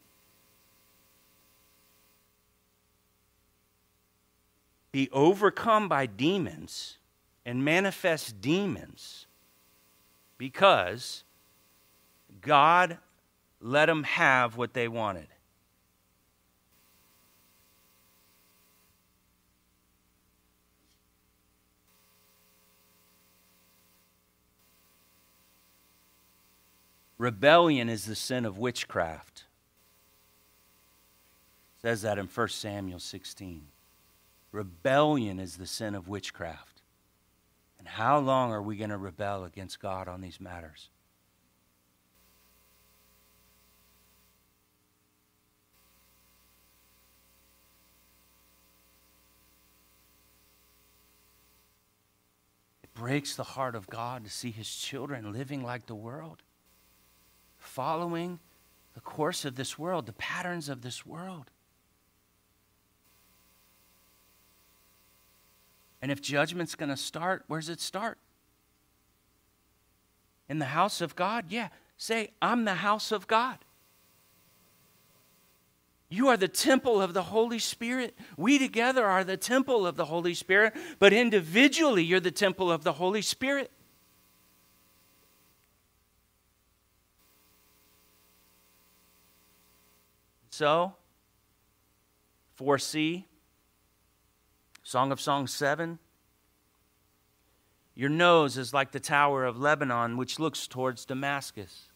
be 4.92 5.09
overcome 5.12 5.88
by 5.88 6.06
demons 6.06 6.99
and 7.44 7.64
manifest 7.64 8.40
demons 8.40 9.26
because 10.38 11.25
God 12.40 12.99
let 13.61 13.87
them 13.87 14.02
have 14.04 14.56
what 14.56 14.75
they 14.75 14.88
wanted. 14.88 15.28
Rebellion 27.18 27.90
is 27.90 28.06
the 28.06 28.14
sin 28.14 28.47
of 28.47 28.56
witchcraft. 28.56 29.44
It 31.76 31.82
says 31.82 32.00
that 32.00 32.18
in 32.18 32.26
1 32.26 32.49
Samuel 32.49 32.99
16. 32.99 33.66
Rebellion 34.52 35.38
is 35.38 35.57
the 35.57 35.66
sin 35.66 35.95
of 35.95 36.09
witchcraft. 36.09 36.83
And 37.78 37.87
how 37.87 38.19
long 38.19 38.52
are 38.52 38.62
we 38.62 38.76
going 38.76 38.90
to 38.90 38.99
rebel 38.99 39.45
against 39.45 39.80
God 39.80 40.09
on 40.09 40.21
these 40.21 40.40
matters? 40.40 40.90
It 52.83 52.92
breaks 52.92 53.35
the 53.37 53.45
heart 53.45 53.75
of 53.75 53.87
God 53.87 54.25
to 54.25 54.30
see 54.30 54.50
his 54.50 54.69
children 54.69 55.33
living 55.33 55.62
like 55.62 55.87
the 55.87 55.95
world, 55.95 56.42
following 57.57 58.40
the 58.95 59.00
course 59.00 59.45
of 59.45 59.54
this 59.54 59.78
world, 59.78 60.07
the 60.07 60.12
patterns 60.12 60.69
of 60.69 60.83
this 60.83 61.07
world. 61.07 61.50
And 66.02 66.11
if 66.11 66.21
judgment's 66.21 66.75
going 66.75 66.88
to 66.88 66.97
start, 66.97 67.45
where's 67.47 67.69
it 67.69 67.80
start? 67.80 68.19
In 70.49 70.59
the 70.59 70.66
house 70.66 71.00
of 71.00 71.14
God? 71.14 71.47
Yeah. 71.49 71.69
Say, 71.97 72.30
I'm 72.40 72.64
the 72.64 72.75
house 72.75 73.12
of 73.12 73.26
God. 73.26 73.59
You 76.09 76.28
are 76.28 76.37
the 76.37 76.49
temple 76.49 77.00
of 77.00 77.14
the 77.14 77.23
Holy 77.23 77.61
Spirit. 77.61 78.19
We 78.37 78.59
together 78.59 79.07
are 79.07 79.23
the 79.23 79.37
temple 79.37 79.87
of 79.87 79.97
the 79.97 80.07
Holy 80.07 80.35
Spirit, 80.35 80.75
but 80.99 81.12
individually, 81.12 82.02
you're 82.02 82.19
the 82.19 82.33
temple 82.33 82.73
of 82.73 82.83
the 82.83 82.95
Holy 82.95 83.23
Spirit. 83.23 83.71
So, 90.50 90.95
4C, 92.59 93.25
Song 94.90 95.12
of 95.12 95.20
Songs 95.20 95.54
7. 95.54 96.00
Your 97.94 98.09
nose 98.09 98.59
is 98.59 98.75
like 98.75 98.90
the 98.90 98.99
tower 98.99 99.44
of 99.44 99.56
Lebanon, 99.56 100.16
which 100.16 100.40
looks 100.40 100.66
towards 100.66 101.04
Damascus. 101.04 101.87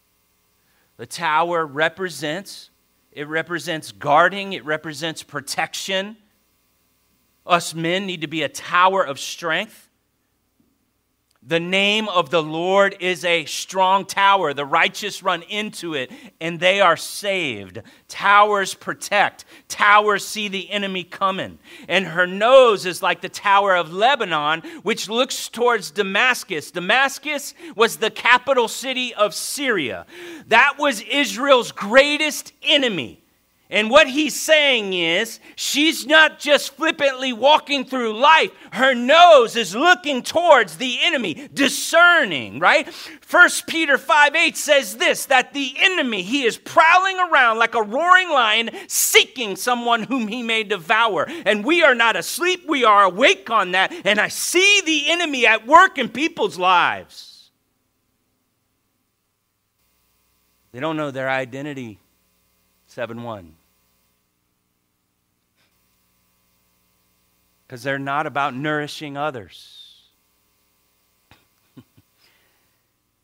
The 0.97 1.05
tower 1.05 1.67
represents 1.67 2.71
it 3.11 3.27
represents 3.27 3.91
guarding, 3.91 4.53
it 4.53 4.65
represents 4.65 5.25
protection. 5.25 6.17
Us 7.45 7.75
men 7.75 8.07
need 8.07 8.21
to 8.21 8.29
be 8.29 8.45
a 8.45 8.49
tower 8.49 9.03
of 9.03 9.19
strength. 9.19 9.89
The 11.47 11.61
name 11.61 12.09
of 12.09 12.31
the 12.31 12.43
Lord 12.43 12.97
is 13.01 13.23
a 13.23 13.45
strong 13.45 14.07
tower. 14.07 14.55
The 14.55 14.65
righteous 14.65 15.23
run 15.23 15.43
into 15.43 15.93
it 15.93 16.11
and 16.41 16.59
they 16.59 16.81
are 16.81 16.97
saved. 16.97 17.83
Towers 18.09 18.73
protect, 18.73 19.45
towers 19.69 20.27
see 20.27 20.49
the 20.49 20.71
enemy 20.71 21.05
coming. 21.05 21.59
And 21.87 22.07
her 22.07 22.27
nose 22.27 22.87
is 22.87 23.03
like 23.03 23.21
the 23.21 23.29
tower 23.29 23.77
of 23.77 23.93
Lebanon, 23.93 24.63
which 24.85 25.11
looks 25.11 25.51
towards 25.51 25.91
Damascus. 25.91 26.71
Damascus 26.71 27.53
was 27.77 27.97
the 27.97 28.11
capital 28.11 28.67
city 28.67 29.13
of 29.15 29.35
Syria, 29.35 30.07
that 30.47 30.77
was 30.79 31.03
Israel's 31.03 31.73
greatest 31.73 32.53
enemy. 32.63 33.24
And 33.71 33.91
what 33.91 34.09
he's 34.09 34.39
saying 34.39 34.93
is, 34.93 35.41
she's 35.57 36.07
not 36.07 36.39
just 36.39 36.75
flippantly 36.75 37.33
walking 37.33 37.87
through 37.87 38.19
life. 38.19 38.51
Her 38.73 38.95
nose 38.95 39.57
is 39.57 39.75
looking 39.75 40.23
towards 40.23 40.77
the 40.77 40.99
enemy, 41.03 41.49
discerning, 41.53 42.59
right? 42.59 42.93
First 43.23 43.67
Peter 43.67 43.97
5 43.97 44.37
8 44.37 44.57
says 44.57 44.99
this 44.99 45.25
that 45.27 45.55
the 45.55 45.75
enemy, 45.79 46.21
he 46.21 46.45
is 46.45 46.59
prowling 46.59 47.19
around 47.19 47.59
like 47.59 47.75
a 47.75 47.83
roaring 47.83 48.29
lion, 48.29 48.71
seeking 48.87 49.57
someone 49.57 50.03
whom 50.03 50.29
he 50.29 50.43
may 50.43 50.63
devour. 50.63 51.27
And 51.47 51.65
we 51.65 51.83
are 51.83 51.95
not 51.95 52.17
asleep, 52.17 52.69
we 52.69 52.85
are 52.85 53.05
awake 53.05 53.49
on 53.49 53.73
that. 53.73 53.95
And 54.05 54.21
I 54.21 54.29
see 54.29 54.83
the 54.85 55.11
enemy 55.11 55.47
at 55.47 55.67
work 55.67 55.97
in 55.97 56.11
people's 56.11 56.59
lives. 56.59 57.51
They 60.73 60.81
don't 60.81 60.99
know 60.99 61.11
their 61.11 61.31
identity 61.31 62.01
7 62.95 63.25
1. 63.25 63.57
Because 67.67 67.83
they're 67.83 67.99
not 67.99 68.29
about 68.29 68.55
nourishing 68.55 69.17
others, 69.17 70.05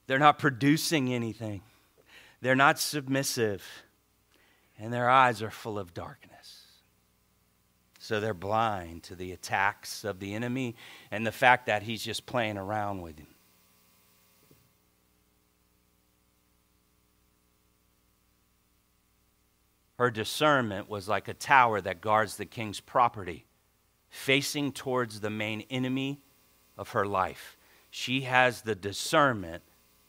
they're 0.09 0.19
not 0.19 0.41
producing 0.41 1.15
anything, 1.15 1.61
they're 2.41 2.57
not 2.57 2.81
submissive, 2.81 3.65
and 4.77 4.93
their 4.93 5.09
eyes 5.09 5.41
are 5.41 5.53
full 5.53 5.79
of 5.79 5.95
darkness. 5.95 6.67
So 8.01 8.19
they're 8.19 8.35
blind 8.35 9.05
to 9.05 9.15
the 9.15 9.31
attacks 9.31 10.03
of 10.03 10.19
the 10.19 10.35
enemy 10.35 10.75
and 11.13 11.25
the 11.25 11.31
fact 11.31 11.67
that 11.67 11.85
he's 11.85 12.03
just 12.03 12.27
playing 12.27 12.57
around 12.57 13.03
with 13.03 13.21
him. 13.21 13.29
Her 20.01 20.11
discernment 20.11 20.89
was 20.89 21.11
like 21.11 21.29
a 21.29 21.35
tower 21.35 21.79
that 21.83 22.01
guards 22.01 22.39
the 22.39 22.47
king's 22.47 22.81
property, 22.81 23.45
facing 24.09 24.73
towards 24.73 25.21
the 25.21 25.29
main 25.29 25.65
enemy 25.69 26.23
of 26.79 26.93
her 26.93 27.05
life. 27.05 27.59
She 27.91 28.23
has 28.23 28.63
the 28.63 28.75
discernment 28.75 29.63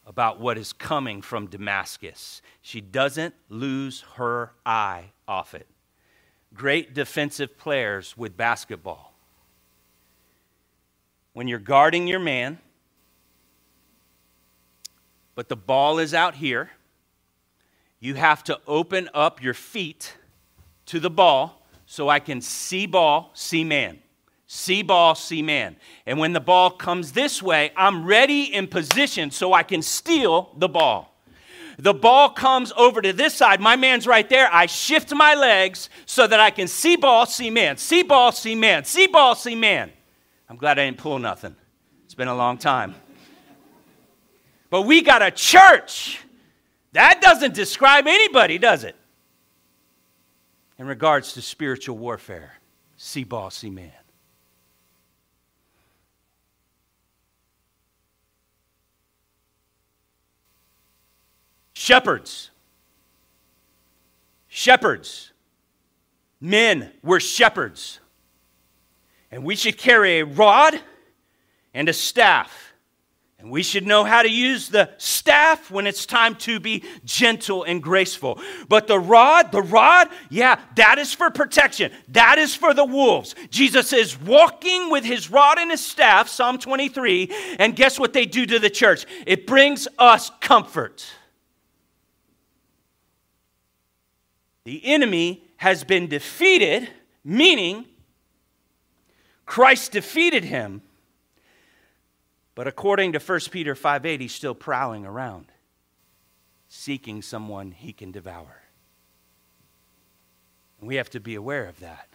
about 0.07 0.39
what 0.39 0.57
is 0.57 0.71
coming 0.71 1.21
from 1.21 1.47
Damascus. 1.47 2.41
She 2.61 2.79
doesn't 2.79 3.35
lose 3.49 4.05
her 4.15 4.53
eye 4.65 5.11
off 5.27 5.53
it. 5.53 5.67
Great 6.53 6.93
defensive 6.93 7.57
players 7.57 8.15
with 8.15 8.37
basketball. 8.37 9.13
When 11.33 11.49
you're 11.49 11.59
guarding 11.59 12.07
your 12.07 12.21
man, 12.21 12.59
but 15.35 15.49
the 15.49 15.57
ball 15.57 15.99
is 15.99 16.13
out 16.13 16.35
here 16.35 16.69
you 18.01 18.15
have 18.15 18.43
to 18.45 18.59
open 18.67 19.09
up 19.13 19.41
your 19.41 19.53
feet 19.53 20.17
to 20.87 20.99
the 20.99 21.09
ball 21.09 21.65
so 21.85 22.09
I 22.09 22.19
can 22.19 22.41
see 22.41 22.87
ball, 22.87 23.31
see 23.33 23.63
man. 23.63 23.99
See 24.47 24.81
ball, 24.81 25.15
see 25.15 25.41
man. 25.41 25.77
And 26.05 26.19
when 26.19 26.33
the 26.33 26.41
ball 26.41 26.71
comes 26.71 27.13
this 27.13 27.41
way, 27.41 27.71
I'm 27.77 28.05
ready 28.05 28.53
in 28.53 28.67
position 28.67 29.31
so 29.31 29.53
I 29.53 29.63
can 29.63 29.81
steal 29.81 30.51
the 30.57 30.67
ball. 30.67 31.15
The 31.77 31.93
ball 31.93 32.31
comes 32.31 32.73
over 32.75 33.01
to 33.01 33.13
this 33.13 33.35
side. 33.35 33.61
My 33.61 33.75
man's 33.75 34.05
right 34.05 34.27
there. 34.27 34.49
I 34.51 34.65
shift 34.65 35.13
my 35.13 35.35
legs 35.35 35.89
so 36.05 36.27
that 36.27 36.39
I 36.39 36.49
can 36.49 36.67
see 36.67 36.95
ball, 36.95 37.25
see 37.25 37.49
man. 37.49 37.77
See 37.77 38.03
ball, 38.03 38.31
see 38.31 38.55
man. 38.55 38.83
See 38.83 39.07
ball, 39.07 39.35
see 39.35 39.55
man. 39.55 39.91
I'm 40.49 40.57
glad 40.57 40.77
I 40.79 40.85
didn't 40.85 40.97
pull 40.97 41.17
nothing. 41.19 41.55
It's 42.05 42.15
been 42.15 42.27
a 42.27 42.35
long 42.35 42.57
time. 42.57 42.95
But 44.69 44.83
we 44.83 45.01
got 45.01 45.21
a 45.21 45.31
church 45.31 46.19
that 46.93 47.21
doesn't 47.21 47.53
describe 47.53 48.07
anybody, 48.07 48.57
does 48.57 48.83
it? 48.83 48.95
In 50.77 50.87
regards 50.87 51.33
to 51.33 51.41
spiritual 51.41 51.97
warfare, 51.97 52.55
see 52.97 53.23
bossy 53.23 53.69
man. 53.69 53.91
Shepherds. 61.73 62.51
Shepherds. 64.47 65.31
Men 66.39 66.91
were 67.01 67.19
shepherds. 67.19 67.99
And 69.31 69.43
we 69.43 69.55
should 69.55 69.77
carry 69.77 70.19
a 70.19 70.25
rod 70.25 70.79
and 71.73 71.89
a 71.89 71.93
staff 71.93 72.70
and 73.41 73.49
we 73.49 73.63
should 73.63 73.87
know 73.87 74.03
how 74.03 74.21
to 74.21 74.29
use 74.29 74.69
the 74.69 74.91
staff 74.97 75.71
when 75.71 75.87
it's 75.87 76.05
time 76.05 76.35
to 76.35 76.59
be 76.59 76.83
gentle 77.03 77.63
and 77.63 77.81
graceful. 77.81 78.39
But 78.69 78.87
the 78.87 78.99
rod, 78.99 79.51
the 79.51 79.63
rod, 79.63 80.09
yeah, 80.29 80.59
that 80.75 80.99
is 80.99 81.13
for 81.13 81.31
protection. 81.31 81.91
That 82.09 82.37
is 82.37 82.55
for 82.55 82.73
the 82.73 82.85
wolves. 82.85 83.33
Jesus 83.49 83.93
is 83.93 84.19
walking 84.19 84.91
with 84.91 85.03
his 85.03 85.31
rod 85.31 85.57
and 85.57 85.71
his 85.71 85.83
staff, 85.83 86.29
Psalm 86.29 86.59
23, 86.59 87.31
and 87.57 87.75
guess 87.75 87.99
what 87.99 88.13
they 88.13 88.25
do 88.25 88.45
to 88.45 88.59
the 88.59 88.69
church? 88.69 89.05
It 89.25 89.47
brings 89.47 89.87
us 89.97 90.31
comfort. 90.39 91.05
The 94.65 94.85
enemy 94.85 95.43
has 95.57 95.83
been 95.83 96.07
defeated, 96.07 96.89
meaning 97.23 97.85
Christ 99.47 99.91
defeated 99.91 100.43
him 100.43 100.83
but 102.61 102.67
according 102.67 103.11
to 103.13 103.19
1 103.19 103.39
Peter 103.49 103.73
5 103.73 104.05
8, 104.05 104.21
he's 104.21 104.35
still 104.35 104.53
prowling 104.53 105.03
around, 105.03 105.47
seeking 106.67 107.23
someone 107.23 107.71
he 107.71 107.91
can 107.91 108.11
devour. 108.11 108.61
And 110.79 110.87
we 110.87 110.97
have 110.97 111.09
to 111.09 111.19
be 111.19 111.33
aware 111.33 111.65
of 111.65 111.79
that. 111.79 112.07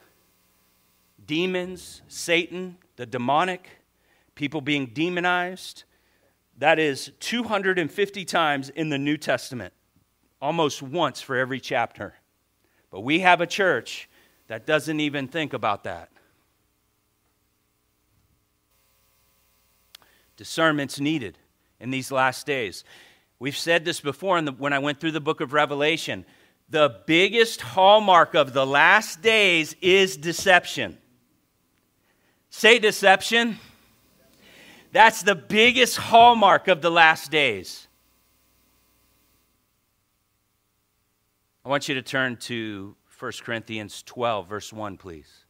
Demons, 1.26 2.00
Satan, 2.06 2.78
the 2.94 3.06
demonic, 3.06 3.68
people 4.36 4.60
being 4.60 4.86
demonized, 4.86 5.82
that 6.58 6.78
is 6.78 7.10
250 7.18 8.24
times 8.24 8.68
in 8.68 8.88
the 8.88 8.98
New 8.98 9.16
Testament, 9.16 9.74
almost 10.40 10.80
once 10.80 11.20
for 11.20 11.34
every 11.34 11.58
chapter. 11.58 12.14
But 12.92 13.00
we 13.00 13.18
have 13.18 13.40
a 13.40 13.48
church 13.48 14.08
that 14.46 14.64
doesn't 14.64 15.00
even 15.00 15.26
think 15.26 15.54
about 15.54 15.82
that. 15.82 16.08
Discernment's 20.36 21.00
needed 21.00 21.38
in 21.80 21.90
these 21.90 22.12
last 22.12 22.46
days. 22.46 22.84
We've 23.38 23.56
said 23.56 23.84
this 23.84 24.00
before 24.00 24.40
the, 24.40 24.52
when 24.52 24.72
I 24.72 24.78
went 24.78 25.00
through 25.00 25.12
the 25.12 25.20
book 25.20 25.40
of 25.40 25.52
Revelation. 25.52 26.24
The 26.68 27.00
biggest 27.06 27.60
hallmark 27.60 28.34
of 28.34 28.52
the 28.52 28.66
last 28.66 29.22
days 29.22 29.76
is 29.80 30.16
deception. 30.16 30.98
Say 32.50 32.78
deception. 32.78 33.58
That's 34.92 35.22
the 35.22 35.34
biggest 35.34 35.96
hallmark 35.96 36.68
of 36.68 36.80
the 36.80 36.90
last 36.90 37.30
days. 37.30 37.86
I 41.64 41.68
want 41.68 41.88
you 41.88 41.96
to 41.96 42.02
turn 42.02 42.36
to 42.36 42.96
1 43.18 43.32
Corinthians 43.42 44.02
12, 44.04 44.48
verse 44.48 44.72
1, 44.72 44.96
please. 44.96 45.45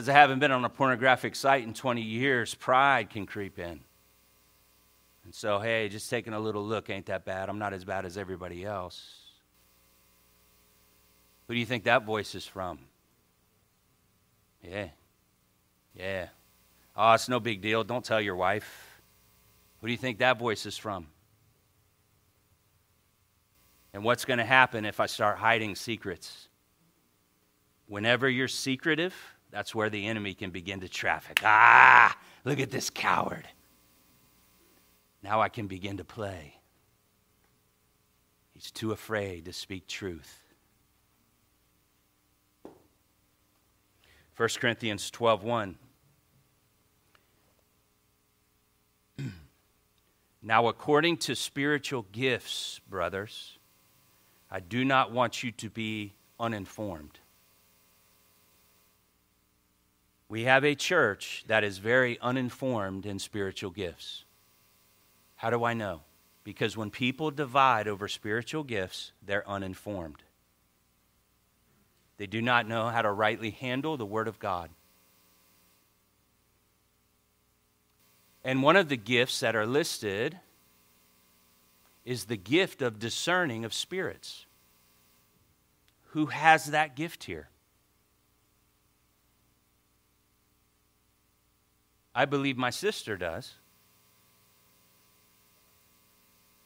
Because 0.00 0.08
I 0.08 0.14
haven't 0.14 0.38
been 0.38 0.50
on 0.50 0.64
a 0.64 0.70
pornographic 0.70 1.36
site 1.36 1.62
in 1.62 1.74
20 1.74 2.00
years, 2.00 2.54
pride 2.54 3.10
can 3.10 3.26
creep 3.26 3.58
in. 3.58 3.80
And 5.24 5.34
so, 5.34 5.58
hey, 5.58 5.90
just 5.90 6.08
taking 6.08 6.32
a 6.32 6.40
little 6.40 6.64
look 6.64 6.88
ain't 6.88 7.04
that 7.06 7.26
bad. 7.26 7.50
I'm 7.50 7.58
not 7.58 7.74
as 7.74 7.84
bad 7.84 8.06
as 8.06 8.16
everybody 8.16 8.64
else. 8.64 9.18
Who 11.46 11.52
do 11.52 11.60
you 11.60 11.66
think 11.66 11.84
that 11.84 12.06
voice 12.06 12.34
is 12.34 12.46
from? 12.46 12.78
Yeah. 14.62 14.88
Yeah. 15.94 16.28
Oh, 16.96 17.12
it's 17.12 17.28
no 17.28 17.38
big 17.38 17.60
deal. 17.60 17.84
Don't 17.84 18.02
tell 18.02 18.22
your 18.22 18.36
wife. 18.36 19.02
Who 19.82 19.86
do 19.86 19.92
you 19.92 19.98
think 19.98 20.20
that 20.20 20.38
voice 20.38 20.64
is 20.64 20.78
from? 20.78 21.08
And 23.92 24.02
what's 24.02 24.24
going 24.24 24.38
to 24.38 24.46
happen 24.46 24.86
if 24.86 24.98
I 24.98 25.04
start 25.04 25.36
hiding 25.36 25.74
secrets? 25.74 26.48
Whenever 27.86 28.30
you're 28.30 28.48
secretive, 28.48 29.14
that's 29.50 29.74
where 29.74 29.90
the 29.90 30.06
enemy 30.06 30.34
can 30.34 30.50
begin 30.50 30.80
to 30.80 30.88
traffic. 30.88 31.40
Ah, 31.44 32.16
look 32.44 32.60
at 32.60 32.70
this 32.70 32.90
coward. 32.90 33.48
Now 35.22 35.40
I 35.40 35.48
can 35.48 35.66
begin 35.66 35.98
to 35.98 36.04
play. 36.04 36.54
He's 38.52 38.70
too 38.70 38.92
afraid 38.92 39.44
to 39.46 39.52
speak 39.52 39.86
truth. 39.86 40.40
1 44.36 44.48
Corinthians 44.58 45.10
12:1 45.14 45.74
Now 50.42 50.68
according 50.68 51.18
to 51.18 51.34
spiritual 51.34 52.06
gifts, 52.12 52.80
brothers, 52.88 53.58
I 54.50 54.60
do 54.60 54.84
not 54.84 55.12
want 55.12 55.42
you 55.42 55.52
to 55.52 55.68
be 55.68 56.14
uninformed. 56.38 57.18
We 60.30 60.44
have 60.44 60.64
a 60.64 60.76
church 60.76 61.42
that 61.48 61.64
is 61.64 61.78
very 61.78 62.16
uninformed 62.20 63.04
in 63.04 63.18
spiritual 63.18 63.72
gifts. 63.72 64.24
How 65.34 65.50
do 65.50 65.64
I 65.64 65.74
know? 65.74 66.02
Because 66.44 66.76
when 66.76 66.90
people 66.90 67.32
divide 67.32 67.88
over 67.88 68.06
spiritual 68.06 68.62
gifts, 68.62 69.10
they're 69.26 69.46
uninformed. 69.48 70.22
They 72.16 72.28
do 72.28 72.40
not 72.40 72.68
know 72.68 72.90
how 72.90 73.02
to 73.02 73.10
rightly 73.10 73.50
handle 73.50 73.96
the 73.96 74.06
Word 74.06 74.28
of 74.28 74.38
God. 74.38 74.70
And 78.44 78.62
one 78.62 78.76
of 78.76 78.88
the 78.88 78.96
gifts 78.96 79.40
that 79.40 79.56
are 79.56 79.66
listed 79.66 80.38
is 82.04 82.26
the 82.26 82.36
gift 82.36 82.82
of 82.82 83.00
discerning 83.00 83.64
of 83.64 83.74
spirits. 83.74 84.46
Who 86.10 86.26
has 86.26 86.66
that 86.66 86.94
gift 86.94 87.24
here? 87.24 87.48
I 92.14 92.24
believe 92.24 92.56
my 92.56 92.70
sister 92.70 93.16
does. 93.16 93.54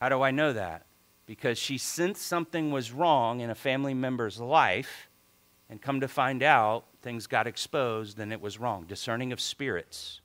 How 0.00 0.08
do 0.08 0.22
I 0.22 0.30
know 0.30 0.52
that? 0.52 0.86
Because 1.26 1.58
she 1.58 1.78
sensed 1.78 2.22
something 2.22 2.70
was 2.70 2.92
wrong 2.92 3.40
in 3.40 3.50
a 3.50 3.54
family 3.54 3.94
member's 3.94 4.38
life, 4.40 5.08
and 5.70 5.80
come 5.80 6.00
to 6.00 6.08
find 6.08 6.42
out, 6.42 6.84
things 7.02 7.26
got 7.26 7.46
exposed 7.46 8.18
and 8.18 8.32
it 8.32 8.40
was 8.40 8.58
wrong. 8.58 8.84
Discerning 8.84 9.32
of 9.32 9.40
spirits. 9.40 10.20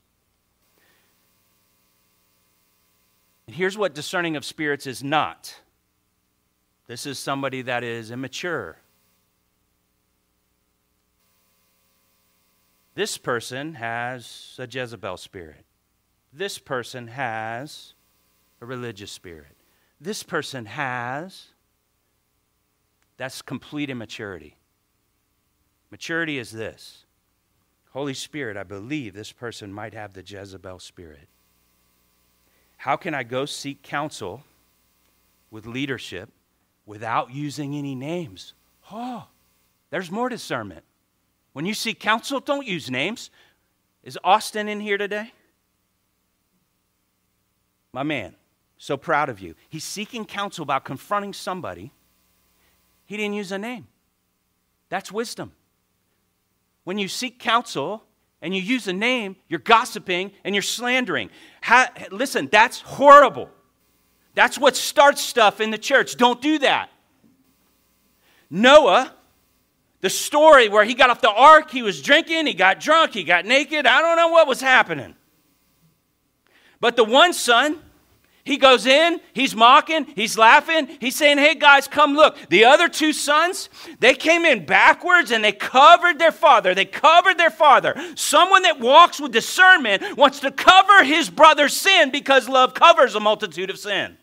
And 3.47 3.55
here's 3.55 3.77
what 3.77 3.95
discerning 3.95 4.35
of 4.35 4.45
spirits 4.45 4.85
is 4.85 5.03
not 5.03 5.55
this 6.87 7.05
is 7.05 7.19
somebody 7.19 7.61
that 7.63 7.83
is 7.83 8.09
immature 8.11 8.77
This 12.99 13.17
person 13.17 13.75
has 13.75 14.57
a 14.59 14.67
Jezebel 14.69 15.15
spirit. 15.15 15.63
This 16.33 16.59
person 16.59 17.07
has 17.07 17.93
a 18.59 18.65
religious 18.65 19.09
spirit. 19.09 19.55
This 20.01 20.21
person 20.21 20.65
has. 20.65 21.45
That's 23.15 23.41
complete 23.41 23.89
immaturity. 23.89 24.57
Maturity 25.89 26.39
is 26.39 26.51
this 26.51 27.05
Holy 27.91 28.13
Spirit, 28.13 28.57
I 28.57 28.63
believe 28.63 29.13
this 29.13 29.31
person 29.31 29.71
might 29.71 29.93
have 29.93 30.11
the 30.11 30.21
Jezebel 30.21 30.79
spirit. 30.79 31.29
How 32.75 32.97
can 32.97 33.13
I 33.13 33.23
go 33.23 33.45
seek 33.45 33.81
counsel 33.81 34.43
with 35.49 35.65
leadership 35.65 36.31
without 36.85 37.33
using 37.33 37.77
any 37.77 37.95
names? 37.95 38.55
Oh, 38.91 39.27
there's 39.89 40.11
more 40.11 40.27
discernment. 40.27 40.83
When 41.53 41.65
you 41.65 41.73
seek 41.73 41.99
counsel, 41.99 42.39
don't 42.39 42.65
use 42.65 42.89
names. 42.89 43.31
Is 44.03 44.17
Austin 44.23 44.67
in 44.67 44.79
here 44.79 44.97
today? 44.97 45.33
My 47.91 48.03
man, 48.03 48.35
so 48.77 48.97
proud 48.97 49.29
of 49.29 49.39
you. 49.39 49.55
He's 49.67 49.83
seeking 49.83 50.25
counsel 50.25 50.63
about 50.63 50.85
confronting 50.85 51.33
somebody. 51.33 51.91
He 53.05 53.17
didn't 53.17 53.33
use 53.33 53.51
a 53.51 53.57
name. 53.57 53.87
That's 54.89 55.11
wisdom. 55.11 55.51
When 56.83 56.97
you 56.97 57.07
seek 57.07 57.39
counsel, 57.39 58.03
and 58.41 58.55
you 58.55 58.61
use 58.61 58.87
a 58.87 58.93
name, 58.93 59.35
you're 59.47 59.59
gossiping 59.59 60.31
and 60.43 60.55
you're 60.55 60.61
slandering. 60.61 61.29
Ha- 61.63 61.91
listen, 62.11 62.47
that's 62.51 62.81
horrible. 62.81 63.49
That's 64.33 64.57
what 64.57 64.75
starts 64.75 65.21
stuff 65.21 65.59
in 65.59 65.71
the 65.71 65.77
church. 65.77 66.15
Don't 66.15 66.41
do 66.41 66.59
that. 66.59 66.89
Noah, 68.49 69.13
the 70.01 70.09
story 70.09 70.69
where 70.69 70.85
he 70.85 70.93
got 70.93 71.09
off 71.09 71.21
the 71.21 71.31
ark, 71.31 71.71
he 71.71 71.81
was 71.81 72.01
drinking, 72.01 72.47
he 72.47 72.53
got 72.53 72.79
drunk, 72.79 73.13
he 73.13 73.23
got 73.23 73.45
naked. 73.45 73.85
I 73.85 74.01
don't 74.01 74.15
know 74.15 74.29
what 74.29 74.47
was 74.47 74.61
happening. 74.61 75.15
But 76.79 76.95
the 76.95 77.03
one 77.03 77.33
son, 77.33 77.81
he 78.45 78.55
goes 78.57 78.85
in, 78.85 79.19
he's 79.33 79.53
mocking, 79.53 80.05
he's 80.15 80.37
laughing, 80.37 80.87
he's 81.01 81.17
saying, 81.17 81.37
Hey 81.37 81.53
guys, 81.53 81.87
come 81.87 82.15
look. 82.15 82.37
The 82.49 82.63
other 82.65 82.87
two 82.87 83.11
sons, 83.11 83.69
they 83.99 84.13
came 84.13 84.45
in 84.45 84.65
backwards 84.65 85.31
and 85.31 85.43
they 85.43 85.51
covered 85.51 86.17
their 86.17 86.31
father. 86.31 86.73
They 86.73 86.85
covered 86.85 87.37
their 87.37 87.51
father. 87.51 87.93
Someone 88.15 88.63
that 88.63 88.79
walks 88.79 89.19
with 89.19 89.33
discernment 89.33 90.17
wants 90.17 90.39
to 90.39 90.51
cover 90.51 91.03
his 91.03 91.29
brother's 91.29 91.75
sin 91.75 92.09
because 92.09 92.47
love 92.47 92.73
covers 92.73 93.15
a 93.15 93.19
multitude 93.19 93.69
of 93.69 93.77
sin. 93.77 94.17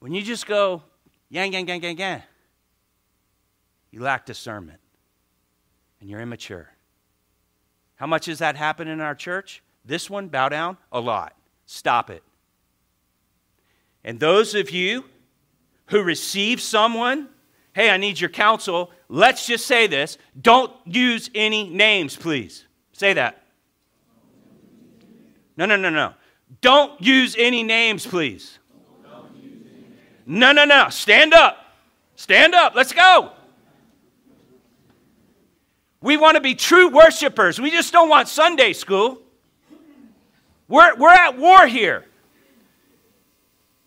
When 0.00 0.14
you 0.14 0.22
just 0.22 0.46
go, 0.46 0.82
yang, 1.30 1.52
yang, 1.52 1.66
yang, 1.66 1.82
yang, 1.82 1.96
yang, 1.96 2.22
you 3.90 4.00
lack 4.00 4.26
discernment 4.26 4.80
and 6.00 6.08
you're 6.08 6.20
immature. 6.20 6.70
How 7.96 8.06
much 8.06 8.28
is 8.28 8.38
that 8.38 8.56
happening 8.56 8.92
in 8.92 9.00
our 9.00 9.14
church? 9.14 9.62
This 9.84 10.08
one, 10.08 10.28
bow 10.28 10.48
down, 10.48 10.76
a 10.92 11.00
lot. 11.00 11.34
Stop 11.66 12.10
it. 12.10 12.22
And 14.04 14.20
those 14.20 14.54
of 14.54 14.70
you 14.70 15.04
who 15.86 16.02
receive 16.02 16.60
someone, 16.60 17.28
hey, 17.72 17.90
I 17.90 17.96
need 17.96 18.20
your 18.20 18.30
counsel, 18.30 18.90
let's 19.08 19.46
just 19.46 19.66
say 19.66 19.86
this. 19.86 20.18
Don't 20.40 20.72
use 20.84 21.30
any 21.34 21.68
names, 21.68 22.16
please. 22.16 22.66
Say 22.92 23.14
that. 23.14 23.42
No, 25.56 25.66
no, 25.66 25.76
no, 25.76 25.90
no. 25.90 26.14
Don't 26.60 27.00
use 27.02 27.34
any 27.38 27.62
names, 27.62 28.06
please. 28.06 28.57
No, 30.28 30.52
no, 30.52 30.66
no. 30.66 30.90
Stand 30.90 31.32
up. 31.32 31.64
Stand 32.14 32.54
up. 32.54 32.74
Let's 32.74 32.92
go. 32.92 33.32
We 36.02 36.18
want 36.18 36.36
to 36.36 36.42
be 36.42 36.54
true 36.54 36.90
worshipers. 36.90 37.58
We 37.58 37.70
just 37.70 37.92
don't 37.92 38.10
want 38.10 38.28
Sunday 38.28 38.74
school. 38.74 39.22
We're, 40.68 40.94
we're 40.96 41.14
at 41.14 41.38
war 41.38 41.66
here. 41.66 42.04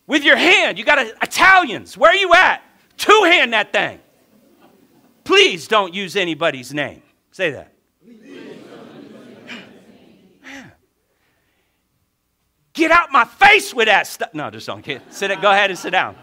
With 0.08 0.24
your 0.24 0.36
hand, 0.36 0.80
you 0.80 0.84
got 0.84 0.98
a, 0.98 1.14
Italians. 1.22 1.96
Where 1.96 2.10
are 2.12 2.16
you 2.16 2.34
at? 2.34 2.64
Two 2.98 3.22
hand 3.26 3.54
that 3.54 3.72
thing. 3.72 4.00
Please 5.24 5.68
don't 5.68 5.94
use 5.94 6.16
anybody's 6.16 6.74
name. 6.74 7.04
Say 7.32 7.52
that. 7.52 7.72
Get 12.74 12.90
out 12.90 13.12
my 13.12 13.26
face 13.26 13.76
with 13.76 13.86
that 13.86 14.08
stuff. 14.08 14.34
No, 14.34 14.50
just 14.50 14.66
don't. 14.66 14.84
Sit. 15.10 15.42
Go 15.42 15.52
ahead 15.52 15.70
and 15.70 15.78
sit 15.78 15.92
down. 15.92 16.16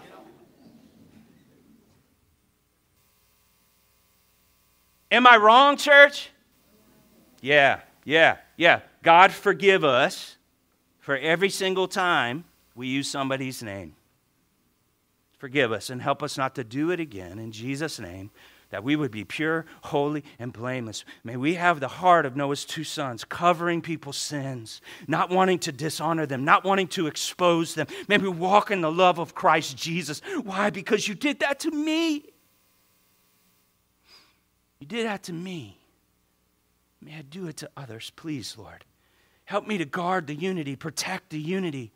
Am 5.11 5.27
I 5.27 5.37
wrong, 5.37 5.77
church? 5.77 6.31
Yeah, 7.41 7.81
yeah, 8.05 8.39
yeah. 8.57 8.81
God 9.03 9.33
forgive 9.33 9.85
us 9.85 10.37
for 10.99 11.17
every 11.17 11.49
single 11.49 11.89
time 11.89 12.45
we 12.75 12.89
use 12.89 13.09
somebody's 13.09 13.63
name. 13.63 13.95
Forgive 15.39 15.73
us 15.73 15.89
and 15.89 16.03
help 16.03 16.23
us 16.23 16.37
not 16.37 16.55
to 16.57 16.65
do 16.65 16.91
it 16.91 17.01
again 17.01 17.39
in 17.39 17.53
Jesus' 17.53 18.01
name, 18.01 18.31
that 18.71 18.85
we 18.85 18.97
would 18.97 19.11
be 19.11 19.25
pure, 19.25 19.65
holy, 19.83 20.25
and 20.39 20.53
blameless. 20.53 21.05
May 21.25 21.37
we 21.37 21.55
have 21.55 21.81
the 21.81 21.89
heart 21.89 22.27
of 22.27 22.37
Noah's 22.37 22.65
two 22.67 22.85
sons, 22.85 23.25
covering 23.25 23.81
people's 23.81 24.19
sins, 24.19 24.83
not 25.07 25.31
wanting 25.31 25.61
to 25.61 25.73
dishonor 25.73 26.27
them, 26.27 26.45
not 26.45 26.65
wanting 26.65 26.89
to 26.89 27.07
expose 27.07 27.75
them. 27.75 27.87
May 28.09 28.19
we 28.19 28.29
walk 28.29 28.71
in 28.71 28.83
the 28.83 28.93
love 28.93 29.19
of 29.19 29.35
Christ 29.35 29.77
Jesus. 29.77 30.21
Why? 30.43 30.71
Because 30.71 31.09
you 31.09 31.15
did 31.15 31.41
that 31.41 31.61
to 31.61 31.71
me. 31.71 32.27
You 34.81 34.87
did 34.87 35.07
that 35.07 35.25
to 35.25 35.33
me. 35.33 35.79
May 37.01 37.17
I 37.17 37.23
do 37.23 37.47
it 37.49 37.59
to 37.59 37.71
others, 37.77 38.13
please, 38.17 38.57
Lord. 38.59 38.85
Help 39.45 39.67
me 39.67 39.79
to 39.79 39.85
guard 39.85 40.27
the 40.27 40.35
unity, 40.35 40.77
protect 40.77 41.31
the 41.31 41.41
unity, 41.41 41.93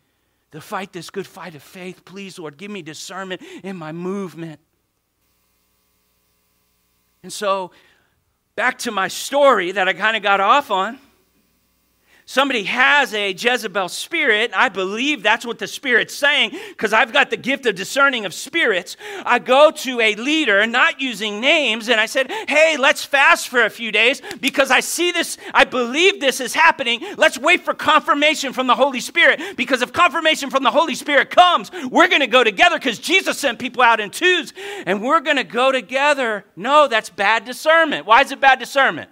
to 0.53 0.61
fight 0.61 0.93
this 0.93 1.11
good 1.11 1.27
fight 1.27 1.55
of 1.55 1.63
faith. 1.63 2.05
Please, 2.05 2.39
Lord, 2.39 2.57
give 2.57 2.71
me 2.71 2.83
discernment 2.83 3.43
in 3.63 3.77
my 3.77 3.93
movement. 3.93 4.61
And 7.23 7.33
so, 7.33 7.73
back 8.57 8.79
to 8.81 8.91
my 8.91 9.09
story 9.09 9.73
that 9.73 9.89
I 9.89 9.93
kind 9.93 10.17
of 10.17 10.23
got 10.23 10.41
off 10.41 10.71
on 10.71 10.99
somebody 12.25 12.65
has 12.65 13.13
a 13.15 13.33
Jezebel 13.33 13.89
spirit, 13.89 14.53
I 14.55 14.69
believe 14.69 15.23
that's 15.23 15.45
what 15.45 15.59
the 15.59 15.67
spirit's 15.67 16.15
saying 16.15 16.53
because 16.71 16.93
I've 16.93 17.13
got 17.13 17.31
the 17.31 17.37
gift 17.37 17.67
of 17.67 17.75
discerning 17.75 18.25
of 18.25 18.35
spirits. 18.35 18.97
I 19.25 19.39
go 19.39 19.71
to 19.71 20.01
a 20.01 20.15
leader, 20.15 20.67
not 20.67 21.01
using 21.01 21.41
names, 21.41 21.89
and 21.89 22.01
I 22.01 22.07
said, 22.07 22.31
Hey, 22.49 22.77
let's 22.79 23.05
fast 23.05 23.49
for 23.49 23.65
a 23.65 23.71
few 23.71 23.93
days 23.93 24.23
because 24.41 24.71
I 24.71 24.81
see 24.81 25.13
this, 25.13 25.39
I 25.55 25.65
believe 25.65 26.21
this 26.21 26.41
is 26.41 26.55
happening. 26.55 27.01
Let's 27.17 27.39
wait 27.39 27.65
for 27.65 27.75
confirmation 27.75 28.53
from 28.53 28.67
the 28.67 28.75
Holy 28.75 29.01
Spirit 29.01 29.41
because 29.57 29.83
if 29.83 29.93
confirmation 29.93 30.51
from 30.51 30.63
the 30.63 30.71
Holy 30.71 30.95
Spirit 30.95 31.31
comes, 31.31 31.71
we're 31.91 32.09
going 32.09 32.21
to 32.21 32.27
go 32.27 32.45
together 32.45 32.79
because 32.79 32.99
Jesus 32.99 33.39
sent 33.39 33.59
people 33.59 33.83
out 33.83 34.01
in 34.01 34.11
twos 34.11 34.53
and 34.87 35.03
we're 35.03 35.21
going 35.21 35.37
to 35.37 35.45
go 35.45 35.73
together. 35.73 36.45
No, 36.57 36.89
that's 36.89 37.11
bad 37.11 37.45
discernment. 37.45 38.07
Why 38.07 38.23
is 38.23 38.33
it 38.33 38.41
bad 38.41 38.59
discernment? 38.59 39.11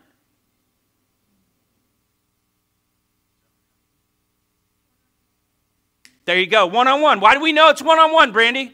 There 6.31 6.39
you 6.39 6.47
go, 6.47 6.65
one 6.65 6.87
on 6.87 7.01
one. 7.01 7.19
Why 7.19 7.35
do 7.35 7.41
we 7.41 7.51
know 7.51 7.71
it's 7.71 7.83
one 7.83 7.99
on 7.99 8.13
one, 8.13 8.31
Brandy? 8.31 8.73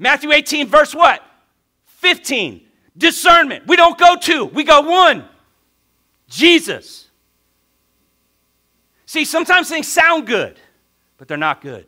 Matthew 0.00 0.32
18, 0.32 0.66
verse 0.66 0.96
what? 0.96 1.22
15. 1.84 2.60
Discernment. 2.98 3.68
We 3.68 3.76
don't 3.76 3.96
go 3.96 4.16
two, 4.16 4.46
we 4.46 4.64
go 4.64 4.80
one. 4.80 5.28
Jesus. 6.28 7.08
See, 9.06 9.24
sometimes 9.24 9.68
things 9.68 9.86
sound 9.86 10.26
good, 10.26 10.58
but 11.18 11.28
they're 11.28 11.36
not 11.36 11.60
good. 11.60 11.86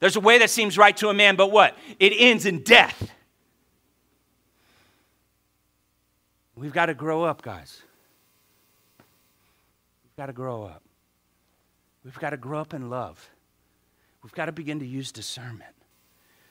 There's 0.00 0.16
a 0.16 0.20
way 0.20 0.38
that 0.38 0.48
seems 0.48 0.78
right 0.78 0.96
to 0.96 1.10
a 1.10 1.14
man, 1.14 1.36
but 1.36 1.50
what? 1.50 1.76
It 2.00 2.14
ends 2.16 2.46
in 2.46 2.62
death. 2.62 3.12
We've 6.54 6.72
got 6.72 6.86
to 6.86 6.94
grow 6.94 7.24
up, 7.24 7.42
guys. 7.42 7.82
We've 8.98 10.16
got 10.16 10.26
to 10.28 10.32
grow 10.32 10.64
up. 10.64 10.82
We've 12.06 12.18
got 12.18 12.30
to 12.30 12.38
grow 12.38 12.58
up 12.58 12.72
in 12.72 12.88
love. 12.88 13.28
We've 14.26 14.34
got 14.34 14.46
to 14.46 14.52
begin 14.52 14.80
to 14.80 14.84
use 14.84 15.12
discernment. 15.12 15.76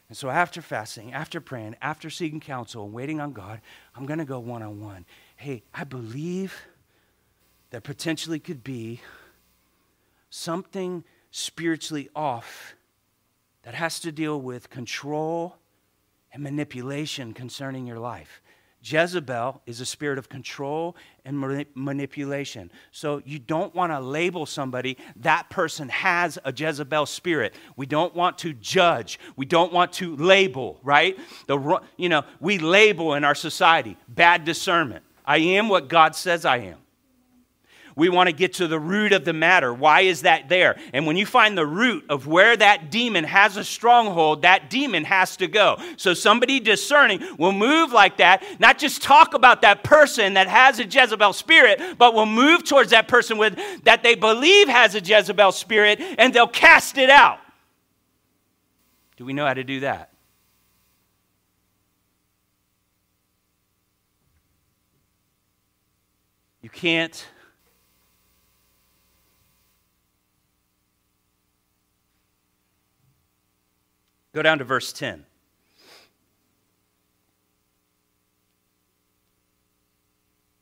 And 0.08 0.18
so, 0.18 0.30
after 0.30 0.62
fasting, 0.62 1.12
after 1.12 1.42
praying, 1.42 1.76
after 1.82 2.10
seeking 2.10 2.40
counsel 2.40 2.86
and 2.86 2.94
waiting 2.94 3.20
on 3.20 3.34
God, 3.34 3.60
I'm 3.94 4.06
going 4.06 4.20
to 4.20 4.24
go 4.24 4.40
one 4.40 4.64
on 4.64 4.80
one. 4.80 5.06
Hey, 5.36 5.62
I 5.74 5.84
believe 5.84 6.56
that 7.72 7.84
potentially 7.84 8.40
could 8.40 8.64
be 8.64 9.02
something 10.30 11.04
spiritually 11.32 12.08
off 12.16 12.76
that 13.64 13.74
has 13.74 14.00
to 14.00 14.12
deal 14.14 14.40
with 14.40 14.70
control 14.70 15.58
and 16.32 16.42
manipulation 16.42 17.34
concerning 17.34 17.86
your 17.86 18.00
life. 18.00 18.42
Jezebel 18.86 19.62
is 19.66 19.82
a 19.82 19.86
spirit 19.86 20.20
of 20.20 20.30
control 20.30 20.96
and 21.26 21.68
manipulation. 21.74 22.72
So 22.92 23.22
you 23.26 23.40
don't 23.40 23.74
want 23.74 23.92
to 23.92 24.00
label 24.00 24.46
somebody, 24.46 24.98
that 25.18 25.50
person 25.50 25.90
has 25.90 26.38
a 26.46 26.54
Jezebel 26.56 27.08
spirit. 27.08 27.56
We 27.76 27.88
don't 27.88 28.16
want 28.16 28.38
to 28.40 28.54
judge. 28.54 29.20
We 29.36 29.48
don't 29.48 29.74
want 29.74 29.94
to 29.94 30.16
label, 30.16 30.80
right? 30.84 31.18
The, 31.48 31.82
you 31.98 32.10
know, 32.10 32.24
we 32.40 32.60
label 32.60 33.16
in 33.16 33.24
our 33.24 33.36
society 33.36 33.98
bad 34.08 34.46
discernment. 34.46 35.04
I 35.26 35.38
am 35.38 35.68
what 35.68 35.88
God 35.88 36.16
says 36.16 36.46
I 36.46 36.58
am. 36.58 36.78
We 37.98 38.10
want 38.10 38.28
to 38.28 38.34
get 38.34 38.56
to 38.56 38.68
the 38.68 38.80
root 38.80 39.14
of 39.14 39.24
the 39.24 39.32
matter. 39.32 39.74
Why 39.74 40.02
is 40.02 40.24
that 40.24 40.50
there? 40.50 40.78
And 40.92 41.08
when 41.08 41.16
you 41.16 41.26
find 41.26 41.58
the 41.58 41.66
root 41.66 42.04
of 42.10 42.28
where 42.28 42.56
that 42.58 42.92
demon 42.92 43.24
has 43.24 43.56
a 43.56 43.64
stronghold, 43.64 44.42
that 44.42 44.70
demon 44.70 45.06
has 45.06 45.38
to 45.38 45.48
go. 45.48 45.78
So 45.96 46.14
somebody 46.14 46.60
discerning 46.60 47.24
will 47.38 47.54
move 47.54 47.94
like 47.94 48.18
that, 48.18 48.44
not 48.60 48.80
just 48.80 49.02
talk 49.02 49.34
about 49.34 49.62
that 49.62 49.84
person 49.84 50.34
that 50.34 50.50
has 50.50 50.80
a 50.80 50.86
Jezebel 50.86 51.32
spirit, 51.32 51.98
but 51.98 52.14
will 52.14 52.26
move 52.26 52.66
towards 52.66 52.92
that 52.92 53.08
person 53.08 53.38
with 53.38 53.58
that 53.86 54.04
they 54.04 54.16
believe 54.16 54.68
has 54.68 54.94
a 54.96 55.00
Jezebel 55.00 55.54
spirit 55.54 56.02
and 56.18 56.34
they'll 56.34 56.48
cast 56.48 56.98
it 56.98 57.10
out. 57.10 57.40
Do 59.16 59.24
we 59.24 59.32
know 59.32 59.46
how 59.46 59.54
to 59.54 59.64
do 59.64 59.80
that? 59.80 60.12
You 66.62 66.70
can't 66.70 67.26
Go 74.36 74.42
down 74.42 74.58
to 74.58 74.66
verse 74.66 74.92
10. 74.92 75.26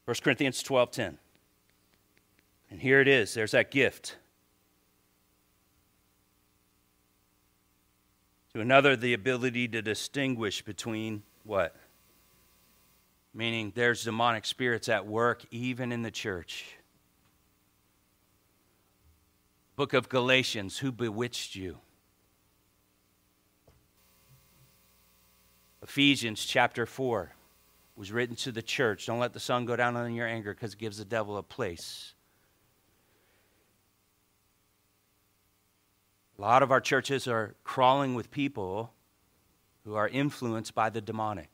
1 0.05 0.15
Corinthians 0.21 0.61
12:10. 0.61 1.17
And 2.69 2.79
here 2.79 3.01
it 3.01 3.07
is. 3.07 3.33
There's 3.33 3.49
that 3.53 3.71
gift. 3.71 4.17
To 8.53 8.61
another, 8.61 8.95
the 8.95 9.13
ability 9.13 9.67
to 9.69 9.81
distinguish 9.81 10.61
between 10.61 11.23
what? 11.43 11.75
Meaning 13.33 13.71
there's 13.73 14.03
demonic 14.03 14.45
spirits 14.45 14.87
at 14.87 15.07
work 15.07 15.45
even 15.49 15.91
in 15.91 16.03
the 16.03 16.11
church. 16.11 16.77
Book 19.75 19.93
of 19.93 20.09
Galatians, 20.09 20.77
who 20.77 20.91
bewitched 20.91 21.55
you? 21.55 21.79
Ephesians 25.83 26.45
chapter 26.45 26.85
4 26.85 27.33
was 27.97 28.11
written 28.11 28.37
to 28.37 28.53
the 28.53 28.61
church. 28.61 29.05
Don't 29.05 29.19
let 29.19 29.33
the 29.33 29.39
sun 29.39 29.65
go 29.65 29.75
down 29.75 29.97
on 29.97 30.13
your 30.13 30.25
anger 30.25 30.53
because 30.53 30.73
it 30.73 30.79
gives 30.79 30.97
the 30.97 31.05
devil 31.05 31.37
a 31.37 31.43
place. 31.43 32.13
A 36.39 36.41
lot 36.41 36.63
of 36.63 36.71
our 36.71 36.79
churches 36.79 37.27
are 37.27 37.55
crawling 37.65 38.15
with 38.15 38.31
people 38.31 38.93
who 39.83 39.93
are 39.95 40.07
influenced 40.07 40.73
by 40.73 40.89
the 40.89 41.01
demonic. 41.01 41.51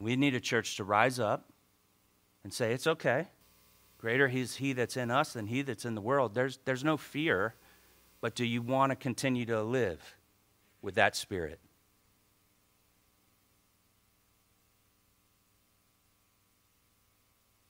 We 0.00 0.16
need 0.16 0.34
a 0.34 0.40
church 0.40 0.76
to 0.76 0.84
rise 0.84 1.20
up 1.20 1.48
and 2.42 2.52
say, 2.52 2.72
it's 2.72 2.88
okay. 2.88 3.28
Greater 3.98 4.26
is 4.26 4.56
he 4.56 4.72
that's 4.72 4.96
in 4.96 5.12
us 5.12 5.34
than 5.34 5.46
he 5.46 5.62
that's 5.62 5.84
in 5.84 5.94
the 5.94 6.00
world. 6.00 6.34
There's, 6.34 6.58
there's 6.64 6.82
no 6.82 6.96
fear, 6.96 7.54
but 8.20 8.34
do 8.34 8.44
you 8.44 8.60
want 8.60 8.90
to 8.90 8.96
continue 8.96 9.46
to 9.46 9.62
live 9.62 10.16
with 10.82 10.96
that 10.96 11.16
spirit? 11.16 11.60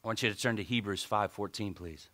I 0.02 0.08
want 0.08 0.22
you 0.22 0.32
to 0.32 0.38
turn 0.38 0.56
to 0.56 0.64
Hebrews 0.64 1.04
5:14, 1.04 1.74
please. 1.74 2.08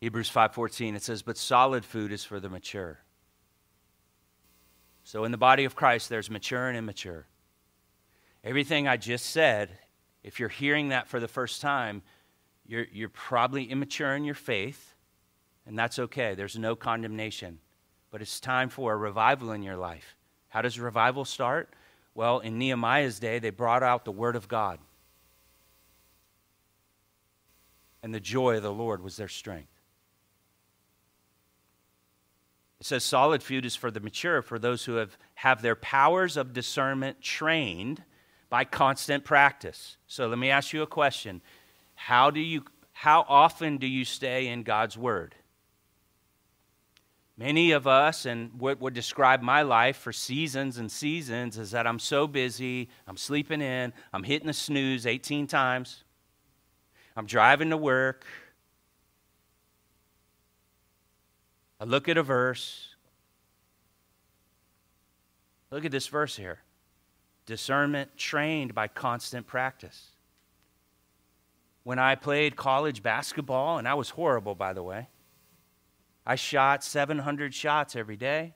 Hebrews 0.00 0.30
5:14 0.30 0.94
it 0.94 1.02
says 1.02 1.22
but 1.22 1.36
solid 1.36 1.84
food 1.84 2.10
is 2.12 2.24
for 2.24 2.40
the 2.40 2.48
mature. 2.48 3.00
So 5.04 5.24
in 5.24 5.32
the 5.32 5.38
body 5.38 5.64
of 5.64 5.76
Christ 5.76 6.08
there's 6.08 6.30
mature 6.30 6.68
and 6.68 6.76
immature. 6.76 7.26
Everything 8.42 8.88
I 8.88 8.96
just 8.96 9.26
said, 9.26 9.78
if 10.22 10.40
you're 10.40 10.48
hearing 10.48 10.88
that 10.88 11.08
for 11.08 11.20
the 11.20 11.28
first 11.28 11.60
time, 11.60 12.02
you're, 12.66 12.86
you're 12.90 13.10
probably 13.10 13.64
immature 13.64 14.14
in 14.14 14.24
your 14.24 14.34
faith, 14.34 14.94
and 15.66 15.78
that's 15.78 15.98
okay. 15.98 16.34
There's 16.34 16.58
no 16.58 16.74
condemnation. 16.74 17.58
But 18.10 18.22
it's 18.22 18.40
time 18.40 18.70
for 18.70 18.92
a 18.92 18.96
revival 18.96 19.52
in 19.52 19.62
your 19.62 19.76
life. 19.76 20.16
How 20.48 20.62
does 20.62 20.80
revival 20.80 21.24
start? 21.24 21.74
Well, 22.14 22.40
in 22.40 22.58
Nehemiah's 22.58 23.18
day, 23.20 23.38
they 23.38 23.50
brought 23.50 23.82
out 23.82 24.04
the 24.04 24.12
Word 24.12 24.36
of 24.36 24.48
God. 24.48 24.78
And 28.02 28.14
the 28.14 28.20
joy 28.20 28.56
of 28.56 28.62
the 28.62 28.72
Lord 28.72 29.02
was 29.02 29.16
their 29.16 29.28
strength. 29.28 29.79
It 32.80 32.86
says 32.86 33.04
solid 33.04 33.42
food 33.42 33.66
is 33.66 33.76
for 33.76 33.90
the 33.90 34.00
mature, 34.00 34.40
for 34.40 34.58
those 34.58 34.86
who 34.86 34.94
have, 34.94 35.18
have 35.34 35.60
their 35.60 35.76
powers 35.76 36.36
of 36.36 36.54
discernment 36.54 37.20
trained 37.20 38.02
by 38.48 38.64
constant 38.64 39.24
practice. 39.24 39.98
So 40.06 40.26
let 40.26 40.38
me 40.38 40.50
ask 40.50 40.72
you 40.72 40.82
a 40.82 40.86
question. 40.86 41.42
How 41.94 42.30
do 42.30 42.40
you 42.40 42.64
how 42.92 43.24
often 43.30 43.78
do 43.78 43.86
you 43.86 44.04
stay 44.04 44.48
in 44.48 44.62
God's 44.62 44.98
word? 44.98 45.34
Many 47.38 47.70
of 47.70 47.86
us, 47.86 48.26
and 48.26 48.60
what 48.60 48.78
would 48.82 48.92
describe 48.92 49.40
my 49.40 49.62
life 49.62 49.96
for 49.96 50.12
seasons 50.12 50.76
and 50.76 50.92
seasons, 50.92 51.56
is 51.56 51.70
that 51.70 51.86
I'm 51.86 51.98
so 51.98 52.26
busy, 52.26 52.90
I'm 53.06 53.16
sleeping 53.16 53.62
in, 53.62 53.94
I'm 54.12 54.22
hitting 54.22 54.48
the 54.48 54.52
snooze 54.52 55.06
18 55.06 55.46
times, 55.46 56.04
I'm 57.16 57.24
driving 57.24 57.70
to 57.70 57.78
work, 57.78 58.26
I 61.80 61.84
look 61.84 62.08
at 62.08 62.18
a 62.18 62.22
verse. 62.22 62.94
Look 65.70 65.84
at 65.84 65.90
this 65.90 66.08
verse 66.08 66.36
here 66.36 66.60
discernment 67.46 68.16
trained 68.16 68.74
by 68.74 68.86
constant 68.86 69.46
practice. 69.46 70.10
When 71.82 71.98
I 71.98 72.14
played 72.14 72.54
college 72.54 73.02
basketball, 73.02 73.78
and 73.78 73.88
I 73.88 73.94
was 73.94 74.10
horrible, 74.10 74.54
by 74.54 74.72
the 74.72 74.84
way, 74.84 75.08
I 76.24 76.36
shot 76.36 76.84
700 76.84 77.52
shots 77.52 77.96
every 77.96 78.16
day. 78.16 78.54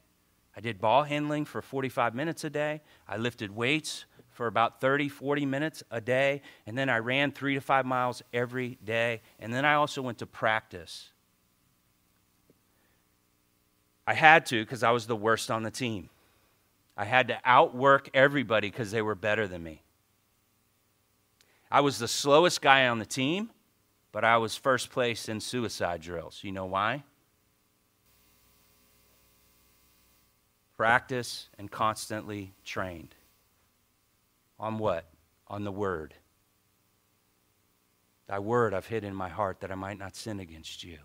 I 0.57 0.61
did 0.61 0.81
ball 0.81 1.03
handling 1.03 1.45
for 1.45 1.61
45 1.61 2.15
minutes 2.15 2.45
a 2.45 2.51
day. 2.51 2.83
I 3.09 3.17
lifted 3.17 3.51
weights 3.51 4.05
for 4.31 4.47
about 4.47 4.81
30, 4.81 5.09
40 5.09 5.47
minutes 5.47 5.83
a 5.91 6.01
day. 6.01 6.43
And 6.67 6.79
then 6.79 6.89
I 6.89 6.99
ran 6.99 7.33
three 7.33 7.55
to 7.55 7.61
five 7.61 7.87
miles 7.87 8.23
every 8.33 8.79
day. 8.85 9.23
And 9.41 9.53
then 9.53 9.65
I 9.65 9.75
also 9.75 10.03
went 10.03 10.19
to 10.19 10.27
practice 10.27 11.14
I 14.07 14.15
had 14.15 14.47
to 14.47 14.63
because 14.63 14.83
I 14.83 14.91
was 14.91 15.07
the 15.07 15.17
worst 15.17 15.51
on 15.51 15.63
the 15.63 15.71
team. 15.71 16.11
I 16.97 17.05
had 17.05 17.29
to 17.29 17.39
outwork 17.45 18.11
everybody 18.15 18.71
because 18.71 18.91
they 18.91 19.03
were 19.03 19.15
better 19.15 19.49
than 19.49 19.63
me. 19.63 19.83
I 21.71 21.81
was 21.81 21.99
the 21.99 22.09
slowest 22.09 22.61
guy 22.63 22.87
on 22.87 22.99
the 22.99 23.07
team, 23.07 23.51
but 24.13 24.25
I 24.25 24.37
was 24.37 24.57
first 24.57 24.91
place 24.91 25.29
in 25.29 25.41
suicide 25.41 26.03
drills. 26.03 26.41
You 26.43 26.53
know 26.53 26.67
why? 26.67 27.03
Practice 30.77 31.49
and 31.59 31.71
constantly 31.71 32.53
trained. 32.65 33.15
On 34.61 34.79
what? 34.79 35.07
On 35.49 35.65
the 35.65 35.73
word. 35.73 36.15
Thy 38.29 38.39
word 38.39 38.73
I've 38.73 38.87
hid 38.87 39.05
in 39.05 39.15
my 39.15 39.29
heart 39.29 39.61
that 39.61 39.73
I 39.73 39.75
might 39.75 39.99
not 39.99 40.17
sin 40.17 40.41
against 40.41 40.85
you. 40.85 40.99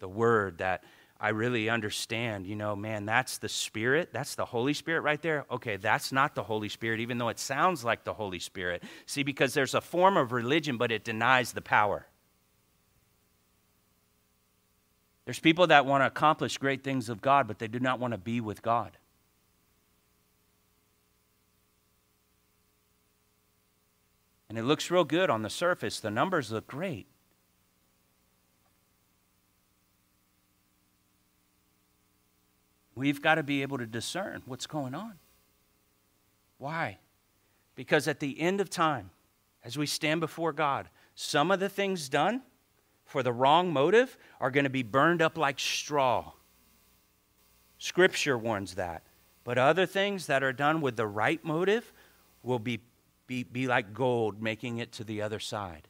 The 0.00 0.08
word 0.08 0.58
that 0.58 0.82
I 1.22 1.28
really 1.28 1.68
understand, 1.68 2.48
you 2.48 2.56
know, 2.56 2.74
man, 2.74 3.06
that's 3.06 3.38
the 3.38 3.48
Spirit. 3.48 4.08
That's 4.12 4.34
the 4.34 4.44
Holy 4.44 4.74
Spirit 4.74 5.02
right 5.02 5.22
there. 5.22 5.46
Okay, 5.52 5.76
that's 5.76 6.10
not 6.10 6.34
the 6.34 6.42
Holy 6.42 6.68
Spirit, 6.68 6.98
even 6.98 7.16
though 7.16 7.28
it 7.28 7.38
sounds 7.38 7.84
like 7.84 8.02
the 8.02 8.12
Holy 8.12 8.40
Spirit. 8.40 8.82
See, 9.06 9.22
because 9.22 9.54
there's 9.54 9.74
a 9.74 9.80
form 9.80 10.16
of 10.16 10.32
religion, 10.32 10.78
but 10.78 10.90
it 10.90 11.04
denies 11.04 11.52
the 11.52 11.62
power. 11.62 12.06
There's 15.24 15.38
people 15.38 15.68
that 15.68 15.86
want 15.86 16.02
to 16.02 16.08
accomplish 16.08 16.58
great 16.58 16.82
things 16.82 17.08
of 17.08 17.20
God, 17.20 17.46
but 17.46 17.60
they 17.60 17.68
do 17.68 17.78
not 17.78 18.00
want 18.00 18.10
to 18.14 18.18
be 18.18 18.40
with 18.40 18.60
God. 18.60 18.98
And 24.48 24.58
it 24.58 24.64
looks 24.64 24.90
real 24.90 25.04
good 25.04 25.30
on 25.30 25.42
the 25.42 25.50
surface. 25.50 26.00
The 26.00 26.10
numbers 26.10 26.50
look 26.50 26.66
great. 26.66 27.06
We've 33.02 33.20
got 33.20 33.34
to 33.34 33.42
be 33.42 33.62
able 33.62 33.78
to 33.78 33.86
discern 33.86 34.42
what's 34.46 34.68
going 34.68 34.94
on. 34.94 35.14
Why? 36.58 36.98
Because 37.74 38.06
at 38.06 38.20
the 38.20 38.40
end 38.40 38.60
of 38.60 38.70
time, 38.70 39.10
as 39.64 39.76
we 39.76 39.86
stand 39.86 40.20
before 40.20 40.52
God, 40.52 40.88
some 41.16 41.50
of 41.50 41.58
the 41.58 41.68
things 41.68 42.08
done 42.08 42.42
for 43.04 43.24
the 43.24 43.32
wrong 43.32 43.72
motive 43.72 44.16
are 44.40 44.52
going 44.52 44.62
to 44.62 44.70
be 44.70 44.84
burned 44.84 45.20
up 45.20 45.36
like 45.36 45.58
straw. 45.58 46.30
Scripture 47.76 48.38
warns 48.38 48.76
that. 48.76 49.02
But 49.42 49.58
other 49.58 49.84
things 49.84 50.26
that 50.26 50.44
are 50.44 50.52
done 50.52 50.80
with 50.80 50.94
the 50.94 51.08
right 51.08 51.44
motive 51.44 51.92
will 52.44 52.60
be, 52.60 52.82
be, 53.26 53.42
be 53.42 53.66
like 53.66 53.92
gold 53.92 54.40
making 54.40 54.78
it 54.78 54.92
to 54.92 55.02
the 55.02 55.22
other 55.22 55.40
side. 55.40 55.88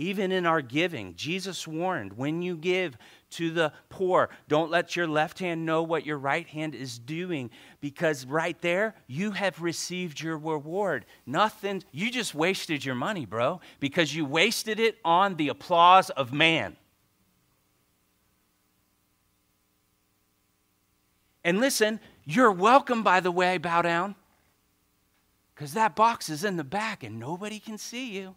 Even 0.00 0.32
in 0.32 0.46
our 0.46 0.62
giving, 0.62 1.14
Jesus 1.14 1.68
warned 1.68 2.14
when 2.14 2.40
you 2.40 2.56
give 2.56 2.96
to 3.32 3.50
the 3.50 3.70
poor, 3.90 4.30
don't 4.48 4.70
let 4.70 4.96
your 4.96 5.06
left 5.06 5.38
hand 5.38 5.66
know 5.66 5.82
what 5.82 6.06
your 6.06 6.16
right 6.16 6.46
hand 6.46 6.74
is 6.74 6.98
doing 6.98 7.50
because 7.82 8.24
right 8.24 8.58
there, 8.62 8.94
you 9.08 9.32
have 9.32 9.60
received 9.60 10.18
your 10.18 10.38
reward. 10.38 11.04
Nothing, 11.26 11.84
you 11.92 12.10
just 12.10 12.34
wasted 12.34 12.82
your 12.82 12.94
money, 12.94 13.26
bro, 13.26 13.60
because 13.78 14.16
you 14.16 14.24
wasted 14.24 14.80
it 14.80 14.96
on 15.04 15.34
the 15.34 15.48
applause 15.48 16.08
of 16.08 16.32
man. 16.32 16.78
And 21.44 21.60
listen, 21.60 22.00
you're 22.24 22.52
welcome, 22.52 23.02
by 23.02 23.20
the 23.20 23.30
way, 23.30 23.58
bow 23.58 23.82
down, 23.82 24.14
because 25.54 25.74
that 25.74 25.94
box 25.94 26.30
is 26.30 26.42
in 26.42 26.56
the 26.56 26.64
back 26.64 27.02
and 27.02 27.20
nobody 27.20 27.58
can 27.58 27.76
see 27.76 28.12
you. 28.12 28.34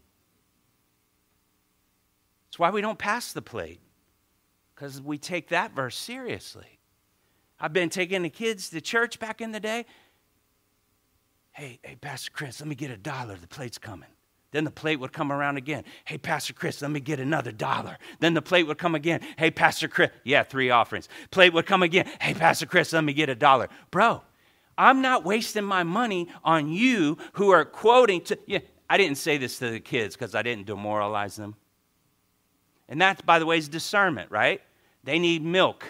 That's 2.54 2.60
why 2.60 2.70
we 2.70 2.82
don't 2.82 3.00
pass 3.00 3.34
the 3.34 3.42
plate, 3.42 3.80
because 4.76 5.02
we 5.02 5.18
take 5.18 5.50
that 5.50 5.76
verse 5.76 5.98
seriously. 5.98 6.78
I've 7.60 7.74
been 7.74 7.90
taking 7.90 8.22
the 8.22 8.30
kids 8.30 8.70
to 8.70 8.80
church 8.80 9.18
back 9.18 9.42
in 9.42 9.52
the 9.52 9.60
day. 9.60 9.88
Hey, 11.54 11.80
hey, 11.82 11.96
Pastor 11.96 12.30
Chris, 12.32 12.60
let 12.60 12.68
me 12.68 12.76
get 12.76 12.92
a 12.92 12.96
dollar. 12.96 13.38
The 13.38 13.48
plate's 13.48 13.80
coming. 13.80 14.10
Then 14.52 14.66
the 14.66 14.70
plate 14.70 15.00
would 15.00 15.12
come 15.12 15.32
around 15.32 15.58
again. 15.58 15.84
Hey, 16.06 16.20
Pastor 16.20 16.54
Chris, 16.54 16.80
let 16.84 16.92
me 16.92 17.00
get 17.00 17.20
another 17.20 17.52
dollar. 17.52 17.98
Then 18.20 18.36
the 18.36 18.42
plate 18.44 18.68
would 18.68 18.78
come 18.78 18.94
again. 18.94 19.22
Hey, 19.36 19.50
Pastor 19.50 19.88
Chris, 19.88 20.12
yeah, 20.24 20.44
three 20.44 20.70
offerings. 20.70 21.10
Plate 21.32 21.54
would 21.54 21.66
come 21.66 21.82
again. 21.82 22.08
Hey, 22.22 22.36
Pastor 22.36 22.68
Chris, 22.68 22.94
let 22.94 23.04
me 23.04 23.14
get 23.14 23.30
a 23.30 23.36
dollar. 23.36 23.68
Bro, 23.90 24.22
I'm 24.78 25.02
not 25.02 25.26
wasting 25.26 25.64
my 25.64 25.82
money 25.82 26.30
on 26.44 26.70
you 26.70 27.18
who 27.32 27.50
are 27.50 27.66
quoting 27.66 28.22
to. 28.26 28.38
Yeah, 28.46 28.60
I 28.92 28.98
didn't 28.98 29.18
say 29.18 29.40
this 29.40 29.58
to 29.58 29.72
the 29.72 29.80
kids 29.80 30.16
because 30.16 30.36
I 30.36 30.44
didn't 30.44 30.68
demoralize 30.68 31.36
them. 31.36 31.56
And 32.94 33.02
that, 33.02 33.26
by 33.26 33.40
the 33.40 33.48
way, 33.48 33.58
is 33.58 33.68
discernment, 33.68 34.30
right? 34.30 34.62
They 35.04 35.18
need 35.18 35.44
milk. 35.44 35.84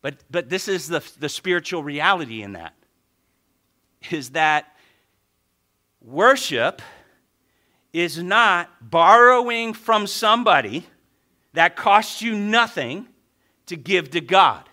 But, 0.00 0.16
but 0.28 0.48
this 0.48 0.66
is 0.66 0.88
the, 0.88 1.00
the 1.20 1.28
spiritual 1.28 1.84
reality 1.84 2.42
in 2.42 2.54
that 2.54 2.74
is 4.10 4.30
that 4.30 4.76
worship 6.04 6.82
is 7.92 8.20
not 8.20 8.68
borrowing 8.80 9.74
from 9.74 10.08
somebody 10.08 10.88
that 11.52 11.76
costs 11.76 12.20
you 12.20 12.34
nothing 12.34 13.06
to 13.66 13.76
give 13.76 14.10
to 14.10 14.20
God. 14.20 14.68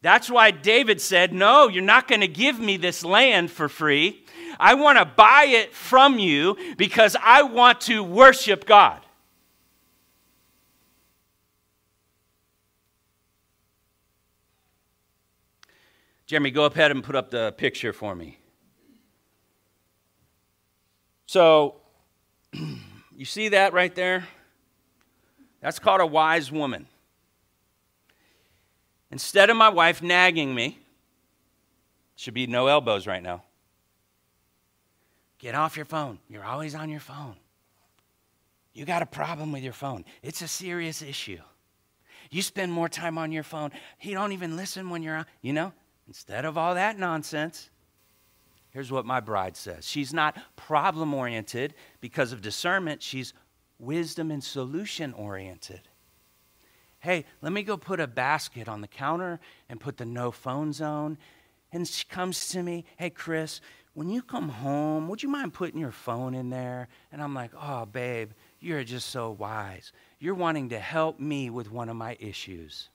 That's 0.00 0.30
why 0.30 0.52
David 0.52 1.02
said, 1.02 1.34
No, 1.34 1.68
you're 1.68 1.82
not 1.82 2.08
going 2.08 2.22
to 2.22 2.28
give 2.28 2.58
me 2.58 2.78
this 2.78 3.04
land 3.04 3.50
for 3.50 3.68
free. 3.68 4.24
I 4.58 4.72
want 4.72 4.96
to 4.96 5.04
buy 5.04 5.48
it 5.48 5.74
from 5.74 6.18
you 6.18 6.56
because 6.78 7.14
I 7.22 7.42
want 7.42 7.82
to 7.82 8.02
worship 8.02 8.64
God. 8.64 9.03
Jeremy, 16.26 16.50
go 16.50 16.64
up 16.64 16.74
ahead 16.74 16.90
and 16.90 17.04
put 17.04 17.16
up 17.16 17.30
the 17.30 17.52
picture 17.52 17.92
for 17.92 18.14
me. 18.14 18.38
So, 21.26 21.76
you 22.52 23.24
see 23.24 23.50
that 23.50 23.72
right 23.72 23.94
there? 23.94 24.26
That's 25.60 25.78
called 25.78 26.00
a 26.00 26.06
wise 26.06 26.52
woman. 26.52 26.86
Instead 29.10 29.50
of 29.50 29.56
my 29.56 29.68
wife 29.68 30.02
nagging 30.02 30.54
me, 30.54 30.78
should 32.16 32.34
be 32.34 32.46
no 32.46 32.68
elbows 32.68 33.06
right 33.06 33.22
now. 33.22 33.42
Get 35.38 35.54
off 35.54 35.76
your 35.76 35.86
phone. 35.86 36.18
You're 36.28 36.44
always 36.44 36.74
on 36.74 36.88
your 36.88 37.00
phone. 37.00 37.36
You 38.72 38.84
got 38.84 39.02
a 39.02 39.06
problem 39.06 39.52
with 39.52 39.62
your 39.62 39.72
phone. 39.72 40.04
It's 40.22 40.42
a 40.42 40.48
serious 40.48 41.02
issue. 41.02 41.38
You 42.30 42.42
spend 42.42 42.72
more 42.72 42.88
time 42.88 43.18
on 43.18 43.30
your 43.30 43.42
phone. 43.42 43.70
He 43.98 44.14
don't 44.14 44.32
even 44.32 44.56
listen 44.56 44.90
when 44.90 45.02
you're 45.02 45.16
on, 45.16 45.26
you 45.42 45.52
know? 45.52 45.72
Instead 46.06 46.44
of 46.44 46.58
all 46.58 46.74
that 46.74 46.98
nonsense, 46.98 47.70
Here's 48.74 48.90
what 48.90 49.06
my 49.06 49.20
bride 49.20 49.56
says 49.56 49.86
She's 49.86 50.12
not 50.12 50.36
problem 50.56 51.14
oriented 51.14 51.74
because 52.00 52.32
of 52.32 52.42
discernment, 52.42 53.02
she's 53.02 53.32
wisdom 53.78 54.30
and 54.32 54.42
solution 54.42 55.12
oriented. 55.12 55.88
Hey, 56.98 57.24
let 57.40 57.52
me 57.52 57.62
go 57.62 57.76
put 57.76 58.00
a 58.00 58.06
basket 58.08 58.68
on 58.68 58.80
the 58.80 58.88
counter 58.88 59.38
and 59.68 59.78
put 59.78 59.96
the 59.96 60.04
no 60.04 60.32
phone 60.32 60.72
zone. 60.72 61.18
And 61.70 61.86
she 61.86 62.04
comes 62.04 62.48
to 62.48 62.62
me, 62.62 62.84
Hey, 62.96 63.10
Chris, 63.10 63.60
when 63.92 64.08
you 64.08 64.22
come 64.22 64.48
home, 64.48 65.06
would 65.08 65.22
you 65.22 65.28
mind 65.28 65.54
putting 65.54 65.78
your 65.78 65.92
phone 65.92 66.34
in 66.34 66.50
there? 66.50 66.88
And 67.12 67.22
I'm 67.22 67.34
like, 67.34 67.52
Oh, 67.54 67.86
babe, 67.86 68.30
you're 68.58 68.82
just 68.82 69.10
so 69.10 69.30
wise. 69.30 69.92
You're 70.18 70.34
wanting 70.34 70.70
to 70.70 70.80
help 70.80 71.20
me 71.20 71.48
with 71.48 71.70
one 71.70 71.88
of 71.88 71.96
my 71.96 72.16
issues. 72.18 72.88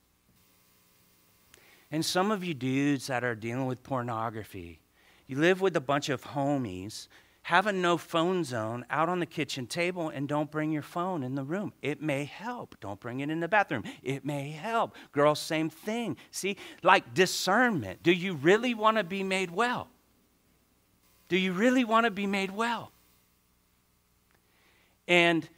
And 1.90 2.04
some 2.04 2.30
of 2.30 2.44
you 2.44 2.54
dudes 2.54 3.08
that 3.08 3.24
are 3.24 3.34
dealing 3.34 3.66
with 3.66 3.82
pornography, 3.82 4.80
you 5.26 5.36
live 5.36 5.60
with 5.60 5.76
a 5.76 5.80
bunch 5.80 6.08
of 6.08 6.22
homies. 6.22 7.08
Have 7.42 7.66
a 7.66 7.72
no 7.72 7.96
phone 7.96 8.44
zone 8.44 8.84
out 8.90 9.08
on 9.08 9.18
the 9.18 9.26
kitchen 9.26 9.66
table 9.66 10.10
and 10.10 10.28
don't 10.28 10.50
bring 10.50 10.70
your 10.70 10.82
phone 10.82 11.22
in 11.22 11.34
the 11.34 11.42
room. 11.42 11.72
It 11.80 12.02
may 12.02 12.24
help. 12.24 12.76
Don't 12.80 13.00
bring 13.00 13.20
it 13.20 13.30
in 13.30 13.40
the 13.40 13.48
bathroom. 13.48 13.84
It 14.02 14.24
may 14.24 14.50
help. 14.50 14.94
Girls, 15.12 15.40
same 15.40 15.70
thing. 15.70 16.16
See, 16.30 16.56
like 16.82 17.14
discernment. 17.14 18.02
Do 18.02 18.12
you 18.12 18.34
really 18.34 18.74
want 18.74 18.98
to 18.98 19.04
be 19.04 19.22
made 19.22 19.50
well? 19.50 19.88
Do 21.28 21.38
you 21.38 21.52
really 21.52 21.84
want 21.84 22.04
to 22.04 22.10
be 22.10 22.26
made 22.26 22.50
well? 22.50 22.92
And 25.08 25.48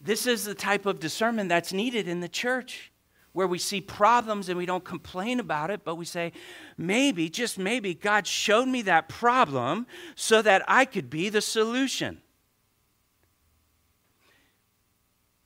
this 0.00 0.26
is 0.26 0.44
the 0.44 0.54
type 0.54 0.86
of 0.86 1.00
discernment 1.00 1.48
that's 1.48 1.72
needed 1.72 2.06
in 2.08 2.20
the 2.20 2.28
church 2.28 2.92
where 3.34 3.48
we 3.48 3.58
see 3.58 3.80
problems 3.80 4.48
and 4.48 4.56
we 4.56 4.64
don't 4.64 4.84
complain 4.84 5.40
about 5.40 5.68
it, 5.68 5.84
but 5.84 5.96
we 5.96 6.04
say, 6.04 6.32
maybe, 6.78 7.28
just 7.28 7.58
maybe, 7.58 7.92
God 7.92 8.26
showed 8.26 8.66
me 8.66 8.80
that 8.82 9.08
problem 9.08 9.86
so 10.14 10.40
that 10.40 10.62
I 10.66 10.84
could 10.84 11.10
be 11.10 11.28
the 11.28 11.40
solution. 11.42 12.22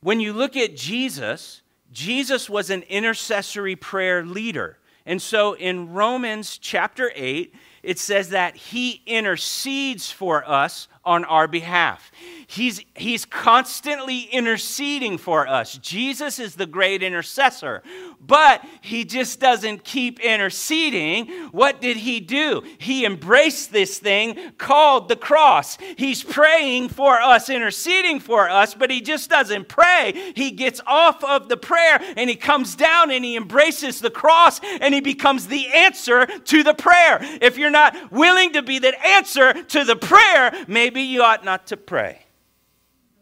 When 0.01 0.21
you 0.21 0.35
look 0.35 0.55
at 0.55 0.77
Jesus, 0.77 1.63
Jesus 1.91 2.49
was 2.49 2.69
an 2.69 2.83
intercessory 2.83 3.75
prayer 3.75 4.23
leader. 4.25 4.79
And 5.07 5.21
so 5.21 5.55
in 5.55 5.95
Romans 5.95 6.59
chapter 6.59 7.11
8, 7.15 7.55
it 7.83 7.99
says 7.99 8.29
that 8.29 8.55
he 8.55 9.03
intercedes 9.07 10.11
for 10.11 10.47
us 10.49 10.89
on 11.09 11.25
our 11.25 11.49
behalf. 11.49 12.13
He's, 12.47 12.83
he's 12.95 13.25
constantly 13.25 14.23
interceding 14.23 15.17
for 15.17 15.47
us. 15.47 15.79
Jesus 15.79 16.39
is 16.39 16.55
the 16.55 16.67
great 16.67 17.03
intercessor, 17.03 17.83
but 18.21 18.65
he 18.81 19.05
just 19.05 19.41
doesn't 19.41 19.85
keep 19.85 20.21
interceding. 20.21 21.27
What 21.51 21.81
did 21.81 21.97
he 21.99 22.21
do? 22.21 22.63
He 22.79 23.07
embraced 23.07 23.73
this 23.73 23.99
thing 23.99 24.39
called 24.59 25.09
the 25.09 25.17
cross. 25.17 25.79
He's 25.97 26.23
praying 26.23 26.91
for 26.91 27.21
us, 27.21 27.49
interceding 27.49 28.21
for 28.21 28.49
us, 28.49 28.75
but 28.75 28.91
he 28.91 29.01
just 29.01 29.31
doesn't 29.31 29.69
pray. 29.69 30.33
He 30.35 30.51
gets 30.51 30.81
off 30.87 31.25
of 31.25 31.49
the 31.49 31.57
prayer 31.57 32.01
and 32.17 32.29
he 32.29 32.37
comes 32.37 32.75
down 32.75 33.11
and 33.11 33.25
he 33.25 33.37
embraces 33.37 34.01
the 34.01 34.11
cross 34.11 34.61
and 34.81 34.93
he 34.93 35.01
becomes 35.01 35.47
the 35.47 35.69
answer 35.69 36.27
to 36.27 36.63
the 36.63 36.75
prayer. 36.75 37.19
If 37.43 37.57
you're 37.57 37.71
not 37.71 38.11
willing 38.13 38.53
to 38.55 38.63
be 38.63 38.79
the 38.79 38.95
answer 39.07 39.63
to 39.65 39.85
the 39.85 39.97
prayer, 39.97 40.53
maybe 40.67 40.98
maybe 40.99 41.07
you 41.07 41.23
ought 41.23 41.45
not 41.45 41.69
to 41.69 41.77
pray 41.77 42.19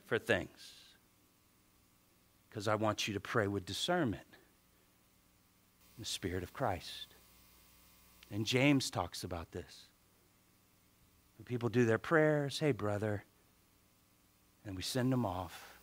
for 0.07 0.19
things. 0.19 0.49
Because 2.49 2.69
I 2.69 2.75
want 2.75 3.07
you 3.07 3.13
to 3.13 3.21
pray 3.21 3.49
with 3.49 3.67
discernment 3.67 4.23
the 5.99 6.07
Spirit 6.07 6.43
of 6.43 6.55
Christ. 6.55 7.15
And 8.31 8.47
James 8.47 8.91
talks 8.91 9.25
about 9.25 9.53
this. 9.53 9.89
When 11.37 11.45
people 11.45 11.69
do 11.69 11.85
their 11.85 11.99
prayers, 11.99 12.59
hey, 12.59 12.73
brother, 12.73 13.25
and 14.65 14.75
we 14.75 14.83
send 14.83 15.13
them 15.13 15.27
off. 15.27 15.79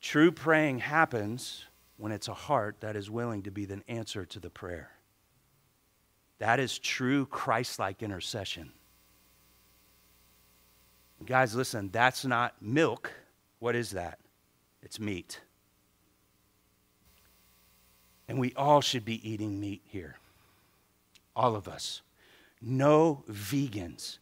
True 0.00 0.32
praying 0.32 0.78
happens 0.78 1.64
when 1.98 2.12
it's 2.12 2.28
a 2.28 2.34
heart 2.34 2.76
that 2.80 2.96
is 2.96 3.10
willing 3.10 3.42
to 3.42 3.50
be 3.50 3.66
the 3.66 3.82
answer 3.88 4.24
to 4.24 4.40
the 4.40 4.50
prayer. 4.50 4.90
That 6.38 6.60
is 6.60 6.78
true 6.78 7.26
Christ 7.26 7.78
like 7.78 8.02
intercession. 8.02 8.72
Guys, 11.26 11.54
listen, 11.54 11.90
that's 11.90 12.24
not 12.24 12.54
milk. 12.60 13.12
What 13.58 13.74
is 13.74 13.90
that? 13.90 14.18
It's 14.82 15.00
meat. 15.00 15.40
And 18.28 18.38
we 18.38 18.52
all 18.56 18.80
should 18.80 19.04
be 19.04 19.26
eating 19.28 19.58
meat 19.60 19.82
here. 19.84 20.16
All 21.34 21.56
of 21.56 21.68
us. 21.68 22.02
No 22.60 23.24
vegans. 23.30 24.18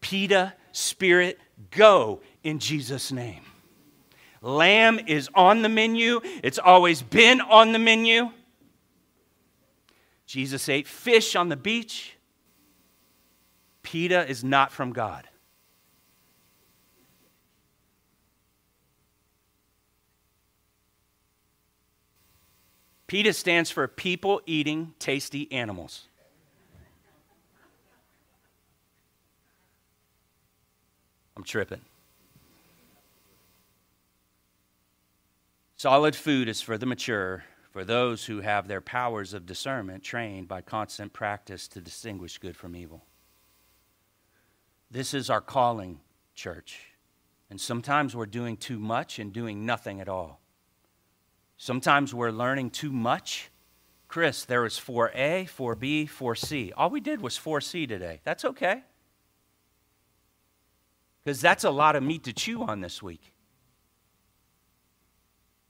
PETA, 0.00 0.54
Spirit, 0.72 1.38
go 1.70 2.20
in 2.42 2.58
Jesus' 2.58 3.12
name. 3.12 3.42
Lamb 4.40 4.98
is 5.06 5.28
on 5.34 5.62
the 5.62 5.68
menu, 5.68 6.20
it's 6.42 6.58
always 6.58 7.00
been 7.02 7.40
on 7.40 7.72
the 7.72 7.78
menu. 7.78 8.30
Jesus 10.26 10.68
ate 10.68 10.88
fish 10.88 11.36
on 11.36 11.48
the 11.48 11.56
beach. 11.56 12.16
PETA 13.82 14.28
is 14.28 14.42
not 14.42 14.72
from 14.72 14.92
God. 14.92 15.28
PETA 23.12 23.34
stands 23.34 23.70
for 23.70 23.86
People 23.86 24.40
Eating 24.46 24.94
Tasty 24.98 25.52
Animals. 25.52 26.08
I'm 31.36 31.44
tripping. 31.44 31.82
Solid 35.76 36.16
food 36.16 36.48
is 36.48 36.62
for 36.62 36.78
the 36.78 36.86
mature, 36.86 37.44
for 37.70 37.84
those 37.84 38.24
who 38.24 38.40
have 38.40 38.66
their 38.66 38.80
powers 38.80 39.34
of 39.34 39.44
discernment 39.44 40.02
trained 40.02 40.48
by 40.48 40.62
constant 40.62 41.12
practice 41.12 41.68
to 41.68 41.82
distinguish 41.82 42.38
good 42.38 42.56
from 42.56 42.74
evil. 42.74 43.04
This 44.90 45.12
is 45.12 45.28
our 45.28 45.42
calling, 45.42 46.00
church. 46.34 46.92
And 47.50 47.60
sometimes 47.60 48.16
we're 48.16 48.24
doing 48.24 48.56
too 48.56 48.78
much 48.78 49.18
and 49.18 49.34
doing 49.34 49.66
nothing 49.66 50.00
at 50.00 50.08
all. 50.08 50.41
Sometimes 51.62 52.12
we're 52.12 52.32
learning 52.32 52.70
too 52.70 52.90
much 52.90 53.52
Chris, 54.08 54.44
there 54.44 54.62
was 54.62 54.78
4A, 54.78 55.48
4B, 55.48 56.10
4C. 56.10 56.72
All 56.76 56.90
we 56.90 57.00
did 57.00 57.22
was 57.22 57.38
4C 57.38 57.88
today. 57.88 58.20
That's 58.24 58.44
okay. 58.44 58.82
Because 61.24 61.40
that's 61.40 61.62
a 61.64 61.70
lot 61.70 61.94
of 61.94 62.02
meat 62.02 62.24
to 62.24 62.32
chew 62.34 62.62
on 62.62 62.82
this 62.82 63.00
week. 63.00 63.32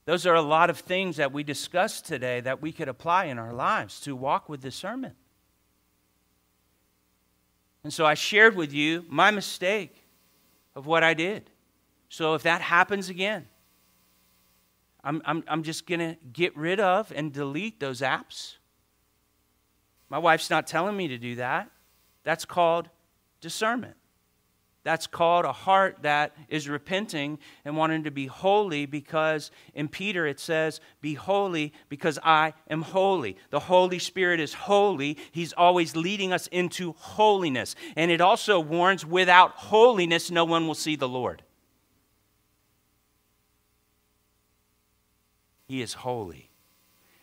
Those 0.03 0.25
are 0.25 0.33
a 0.35 0.41
lot 0.41 0.69
of 0.69 0.79
things 0.79 1.15
that 1.17 1.31
we 1.31 1.43
discussed 1.43 2.05
today 2.05 2.41
that 2.41 2.59
we 2.59 2.73
could 2.73 2.89
apply 2.89 3.25
in 3.25 3.37
our 3.39 3.53
lives 3.53 4.01
to 4.01 4.13
walk 4.13 4.49
with 4.49 4.61
discernment. 4.61 5.15
And 7.83 7.93
so 7.93 8.05
I 8.05 8.15
shared 8.15 8.57
with 8.57 8.73
you 8.73 9.05
my 9.07 9.31
mistake 9.31 10.03
of 10.75 10.85
what 10.85 11.03
I 11.03 11.13
did. 11.13 11.49
So 12.09 12.33
if 12.33 12.43
that 12.43 12.59
happens 12.61 13.07
again, 13.07 13.47
I'm, 15.03 15.21
I'm, 15.25 15.43
I'm 15.47 15.63
just 15.63 15.85
going 15.85 15.99
to 15.99 16.17
get 16.31 16.55
rid 16.55 16.79
of 16.79 17.11
and 17.15 17.33
delete 17.33 17.79
those 17.79 18.01
apps. 18.01 18.55
My 20.09 20.17
wife's 20.17 20.49
not 20.49 20.67
telling 20.67 20.95
me 20.95 21.09
to 21.09 21.17
do 21.17 21.35
that. 21.35 21.69
That's 22.23 22.45
called 22.45 22.89
discernment. 23.41 23.95
That's 24.83 25.07
called 25.07 25.45
a 25.45 25.53
heart 25.53 25.99
that 26.01 26.35
is 26.49 26.67
repenting 26.67 27.39
and 27.63 27.77
wanting 27.77 28.03
to 28.03 28.11
be 28.11 28.25
holy 28.25 28.85
because 28.85 29.49
in 29.73 29.87
Peter 29.87 30.27
it 30.27 30.41
says, 30.41 30.81
Be 30.99 31.13
holy 31.13 31.71
because 31.87 32.19
I 32.21 32.53
am 32.69 32.81
holy. 32.81 33.37
The 33.49 33.61
Holy 33.61 33.99
Spirit 33.99 34.41
is 34.41 34.53
holy. 34.53 35.17
He's 35.31 35.53
always 35.53 35.95
leading 35.95 36.33
us 36.33 36.47
into 36.47 36.93
holiness. 36.97 37.75
And 37.95 38.11
it 38.11 38.19
also 38.19 38.59
warns, 38.59 39.05
without 39.05 39.51
holiness, 39.51 40.29
no 40.29 40.43
one 40.43 40.67
will 40.67 40.75
see 40.75 40.97
the 40.97 41.07
Lord. 41.07 41.43
He 45.65 45.81
is 45.81 45.93
holy. 45.93 46.49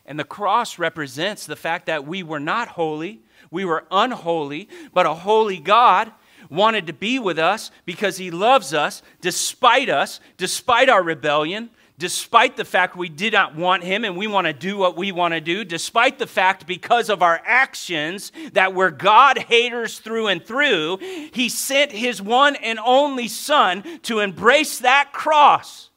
And 0.07 0.19
the 0.19 0.25
cross 0.25 0.79
represents 0.79 1.47
the 1.47 1.57
fact 1.57 1.87
that 1.87 2.07
we 2.07 2.23
were 2.23 2.41
not 2.41 2.69
holy, 2.69 3.21
we 3.51 3.65
were 3.65 3.85
unholy, 3.91 4.69
but 4.93 5.07
a 5.07 5.15
holy 5.15 5.59
God 5.59 6.13
wanted 6.49 6.87
to 6.87 6.93
be 6.93 7.19
with 7.19 7.39
us 7.39 7.71
because 7.85 8.17
he 8.17 8.31
loves 8.31 8.75
us 8.75 9.03
despite 9.21 9.89
us, 9.89 10.21
despite 10.37 10.89
our 10.89 11.03
rebellion, 11.03 11.71
despite 11.99 12.57
the 12.57 12.65
fact 12.65 12.97
we 12.97 13.11
did 13.11 13.35
not 13.35 13.55
want 13.55 13.85
him 13.85 14.05
and 14.05 14.17
we 14.17 14.27
want 14.27 14.47
to 14.47 14.53
do 14.53 14.79
what 14.79 14.97
we 14.97 15.13
want 15.13 15.35
to 15.35 15.41
do, 15.41 15.65
despite 15.65 16.19
the 16.19 16.27
fact 16.27 16.67
because 16.67 17.11
of 17.11 17.23
our 17.23 17.41
actions 17.45 18.33
that 18.55 18.75
we're 18.75 18.91
God 18.91 19.39
haters 19.39 19.99
through 19.99 20.29
and 20.29 20.45
through, 20.45 20.97
he 21.33 21.49
sent 21.49 21.93
his 21.93 22.21
one 22.21 22.57
and 22.57 22.79
only 22.81 23.29
son 23.29 23.85
to 24.03 24.21
embrace 24.21 24.79
that 24.79 25.13
cross 25.13 25.90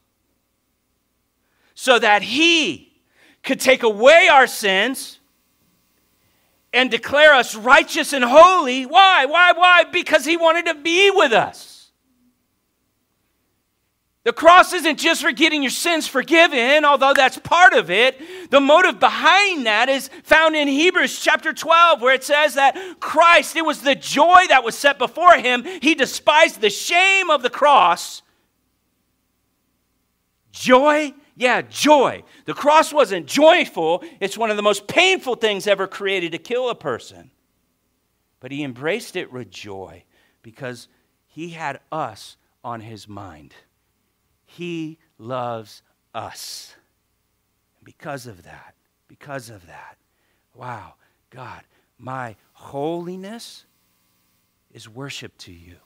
so 1.84 1.98
that 1.98 2.22
he 2.22 2.90
could 3.42 3.60
take 3.60 3.82
away 3.82 4.26
our 4.32 4.46
sins 4.46 5.18
and 6.72 6.90
declare 6.90 7.34
us 7.34 7.54
righteous 7.54 8.14
and 8.14 8.24
holy. 8.24 8.86
Why? 8.86 9.26
Why? 9.26 9.52
Why? 9.52 9.84
Because 9.84 10.24
he 10.24 10.38
wanted 10.38 10.64
to 10.64 10.74
be 10.76 11.10
with 11.10 11.32
us. 11.32 11.90
The 14.22 14.32
cross 14.32 14.72
isn't 14.72 14.98
just 14.98 15.20
for 15.20 15.30
getting 15.30 15.62
your 15.62 15.70
sins 15.70 16.08
forgiven, 16.08 16.86
although 16.86 17.12
that's 17.12 17.36
part 17.36 17.74
of 17.74 17.90
it. 17.90 18.18
The 18.50 18.60
motive 18.60 18.98
behind 18.98 19.66
that 19.66 19.90
is 19.90 20.08
found 20.22 20.56
in 20.56 20.66
Hebrews 20.66 21.20
chapter 21.20 21.52
12, 21.52 22.00
where 22.00 22.14
it 22.14 22.24
says 22.24 22.54
that 22.54 22.78
Christ, 22.98 23.56
it 23.56 23.66
was 23.66 23.82
the 23.82 23.94
joy 23.94 24.46
that 24.48 24.64
was 24.64 24.74
set 24.74 24.96
before 24.96 25.34
him. 25.34 25.62
He 25.82 25.94
despised 25.94 26.62
the 26.62 26.70
shame 26.70 27.28
of 27.28 27.42
the 27.42 27.50
cross. 27.50 28.22
Joy 30.50 31.12
yeah, 31.36 31.62
joy. 31.62 32.22
The 32.44 32.54
cross 32.54 32.92
wasn't 32.92 33.26
joyful, 33.26 34.02
it's 34.20 34.38
one 34.38 34.50
of 34.50 34.56
the 34.56 34.62
most 34.62 34.86
painful 34.86 35.36
things 35.36 35.66
ever 35.66 35.86
created 35.86 36.32
to 36.32 36.38
kill 36.38 36.68
a 36.68 36.74
person. 36.74 37.30
But 38.40 38.52
he 38.52 38.62
embraced 38.62 39.16
it 39.16 39.32
with 39.32 39.50
joy 39.50 40.04
because 40.42 40.88
he 41.26 41.50
had 41.50 41.80
us 41.90 42.36
on 42.62 42.80
his 42.80 43.08
mind. 43.08 43.54
He 44.44 44.98
loves 45.18 45.82
us. 46.14 46.74
And 47.78 47.84
because 47.84 48.26
of 48.26 48.44
that, 48.44 48.74
because 49.08 49.50
of 49.50 49.66
that, 49.66 49.96
wow, 50.54 50.94
God, 51.30 51.62
my 51.98 52.36
holiness 52.52 53.64
is 54.72 54.88
worship 54.88 55.36
to 55.38 55.52
you. 55.52 55.76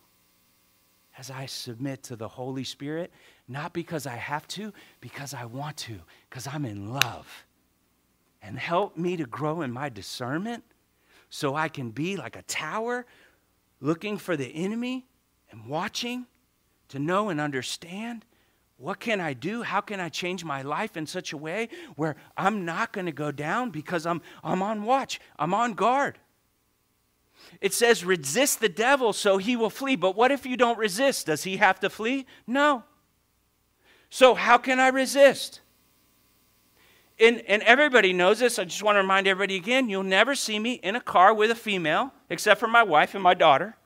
As 1.17 1.31
I 1.31 1.47
submit 1.47 2.03
to 2.05 2.17
the 2.17 2.29
Holy 2.29 2.65
Spirit, 2.65 3.13
not 3.49 3.73
because 3.73 4.07
I 4.07 4.17
have 4.17 4.47
to, 4.49 4.73
because 5.01 5.33
I 5.33 5.47
want 5.47 5.77
to, 5.79 5.99
because 6.29 6.47
I'm 6.47 6.65
in 6.65 6.93
love. 6.93 7.47
And 8.43 8.59
help 8.59 8.97
me 8.97 9.17
to 9.17 9.25
grow 9.25 9.63
in 9.63 9.73
my 9.73 9.89
discernment 9.89 10.63
so 11.31 11.55
I 11.55 11.69
can 11.69 11.91
be 11.91 12.17
like 12.17 12.37
a 12.37 12.43
tower 12.43 13.07
looking 13.81 14.19
for 14.19 14.37
the 14.37 14.47
enemy 14.47 15.07
and 15.51 15.67
watching 15.67 16.27
to 16.89 16.99
know 16.99 17.31
and 17.31 17.41
understand 17.41 18.25
what 18.77 19.01
can 19.01 19.21
I 19.21 19.33
do? 19.33 19.63
How 19.63 19.81
can 19.81 19.99
I 19.99 20.09
change 20.09 20.45
my 20.45 20.63
life 20.63 20.97
in 20.97 21.05
such 21.07 21.33
a 21.33 21.37
way 21.37 21.69
where 21.97 22.15
I'm 22.37 22.65
not 22.65 22.93
going 22.93 23.07
to 23.07 23.13
go 23.13 23.33
down 23.33 23.71
because 23.71 24.07
I'm, 24.07 24.23
I'm 24.45 24.63
on 24.63 24.85
watch, 24.85 25.21
I'm 25.37 25.53
on 25.53 25.75
guard. 25.75 26.19
It 27.61 27.75
says, 27.75 28.05
resist 28.05 28.61
the 28.61 28.69
devil 28.69 29.13
so 29.13 29.39
he 29.39 29.57
will 29.57 29.71
flee. 29.71 29.97
But 29.97 30.17
what 30.17 30.31
if 30.31 30.47
you 30.47 30.57
don't 30.57 30.79
resist? 30.79 31.27
Does 31.27 31.43
he 31.43 31.57
have 31.57 31.81
to 31.81 31.91
flee? 31.91 32.27
No. 32.47 32.85
So, 34.11 34.35
how 34.35 34.59
can 34.59 34.81
I 34.81 34.89
resist? 34.89 35.61
And, 37.21 37.43
and 37.49 37.63
everybody 37.63 38.13
knows 38.13 38.39
this. 38.39 38.59
I 38.59 38.65
just 38.65 38.83
want 38.83 38.97
to 38.97 39.01
remind 39.01 39.27
everybody 39.27 39.57
again 39.57 39.89
you'll 39.89 40.03
never 40.05 40.35
see 40.35 40.59
me 40.59 40.75
in 40.75 40.97
a 40.97 41.01
car 41.01 41.35
with 41.35 41.51
a 41.51 41.55
female, 41.55 42.13
except 42.31 42.61
for 42.61 42.69
my 42.69 42.83
wife 42.83 43.15
and 43.15 43.23
my 43.23 43.35
daughter. 43.35 43.77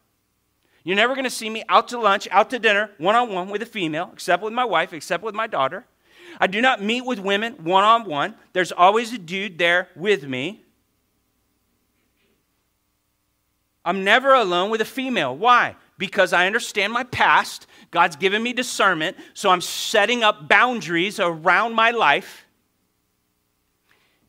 You're 0.85 0.97
never 0.97 1.15
going 1.15 1.25
to 1.25 1.31
see 1.31 1.49
me 1.49 1.63
out 1.69 1.89
to 1.89 2.01
lunch, 2.01 2.29
out 2.31 2.51
to 2.51 2.59
dinner, 2.59 2.91
one 2.99 3.15
on 3.15 3.33
one 3.33 3.49
with 3.49 3.63
a 3.63 3.67
female, 3.67 4.11
except 4.13 4.43
with 4.43 4.53
my 4.53 4.65
wife, 4.65 4.93
except 4.93 5.23
with 5.23 5.35
my 5.35 5.47
daughter. 5.47 5.87
I 6.41 6.47
do 6.47 6.61
not 6.61 6.83
meet 6.83 7.05
with 7.05 7.19
women 7.19 7.55
one 7.65 7.85
on 7.85 8.05
one. 8.05 8.35
There's 8.53 8.73
always 8.73 9.13
a 9.13 9.19
dude 9.19 9.59
there 9.59 9.89
with 9.95 10.25
me. 10.25 10.65
I'm 13.85 14.05
never 14.05 14.33
alone 14.33 14.71
with 14.71 14.81
a 14.81 14.87
female. 14.87 15.37
Why? 15.37 15.77
Because 16.03 16.33
I 16.33 16.49
understand 16.49 16.93
my 16.93 17.05
past 17.05 17.69
God's 17.93 18.17
given 18.17 18.43
me 18.43 18.53
discernment, 18.53 19.17
so 19.35 19.51
I'm 19.51 19.61
setting 19.61 20.25
up 20.25 20.49
boundaries 20.49 21.21
around 21.21 21.75
my 21.75 21.93
life. 21.93 22.45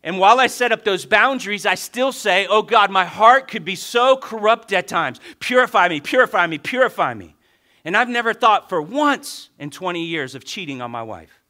And 0.04 0.20
while 0.20 0.40
I 0.40 0.46
set 0.46 0.72
up 0.72 0.84
those 0.84 1.08
boundaries, 1.08 1.66
I 1.66 1.74
still 1.74 2.12
say, 2.12 2.46
Oh 2.48 2.62
God, 2.62 2.92
my 2.92 3.06
heart 3.06 3.48
could 3.48 3.66
be 3.66 3.76
so 3.76 4.16
corrupt 4.18 4.72
at 4.72 4.88
times. 4.88 5.20
Purify 5.40 5.88
me, 5.88 6.00
purify 6.00 6.46
me, 6.46 6.60
purify 6.60 7.16
me. 7.16 7.36
And 7.84 7.98
I've 7.98 8.08
never 8.08 8.36
thought 8.36 8.70
for 8.70 8.80
once 8.80 9.50
in 9.58 9.72
20 9.72 10.06
years 10.06 10.36
of 10.36 10.46
cheating 10.46 10.80
on 10.80 10.92
my 10.92 11.02
wife. 11.02 11.42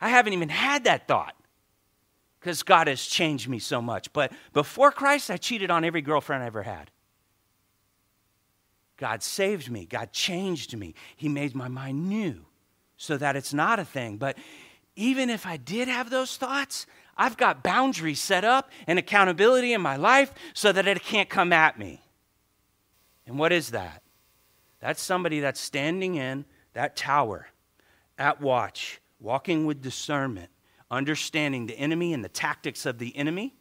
I 0.00 0.10
haven't 0.10 0.34
even 0.34 0.50
had 0.50 0.84
that 0.84 1.08
thought 1.08 1.34
because 2.38 2.62
God 2.62 2.86
has 2.86 3.04
changed 3.04 3.48
me 3.48 3.58
so 3.58 3.82
much. 3.82 4.12
But 4.12 4.30
before 4.52 4.92
Christ, 4.92 5.32
I 5.32 5.36
cheated 5.36 5.68
on 5.68 5.84
every 5.84 6.00
girlfriend 6.00 6.44
I 6.44 6.46
ever 6.46 6.62
had. 6.62 6.92
God 9.00 9.22
saved 9.22 9.70
me. 9.70 9.86
God 9.86 10.12
changed 10.12 10.76
me. 10.76 10.94
He 11.16 11.28
made 11.28 11.54
my 11.54 11.68
mind 11.68 12.08
new 12.08 12.44
so 12.98 13.16
that 13.16 13.34
it's 13.34 13.54
not 13.54 13.78
a 13.78 13.84
thing. 13.84 14.18
But 14.18 14.36
even 14.94 15.30
if 15.30 15.46
I 15.46 15.56
did 15.56 15.88
have 15.88 16.10
those 16.10 16.36
thoughts, 16.36 16.86
I've 17.16 17.38
got 17.38 17.62
boundaries 17.62 18.20
set 18.20 18.44
up 18.44 18.70
and 18.86 18.98
accountability 18.98 19.72
in 19.72 19.80
my 19.80 19.96
life 19.96 20.34
so 20.52 20.70
that 20.70 20.86
it 20.86 21.02
can't 21.02 21.30
come 21.30 21.50
at 21.50 21.78
me. 21.78 22.02
And 23.26 23.38
what 23.38 23.52
is 23.52 23.70
that? 23.70 24.02
That's 24.80 25.00
somebody 25.00 25.40
that's 25.40 25.60
standing 25.60 26.16
in 26.16 26.44
that 26.74 26.94
tower 26.94 27.48
at 28.18 28.42
watch, 28.42 29.00
walking 29.18 29.64
with 29.64 29.80
discernment, 29.80 30.50
understanding 30.90 31.66
the 31.66 31.78
enemy 31.78 32.12
and 32.12 32.22
the 32.22 32.28
tactics 32.28 32.84
of 32.84 32.98
the 32.98 33.16
enemy, 33.16 33.54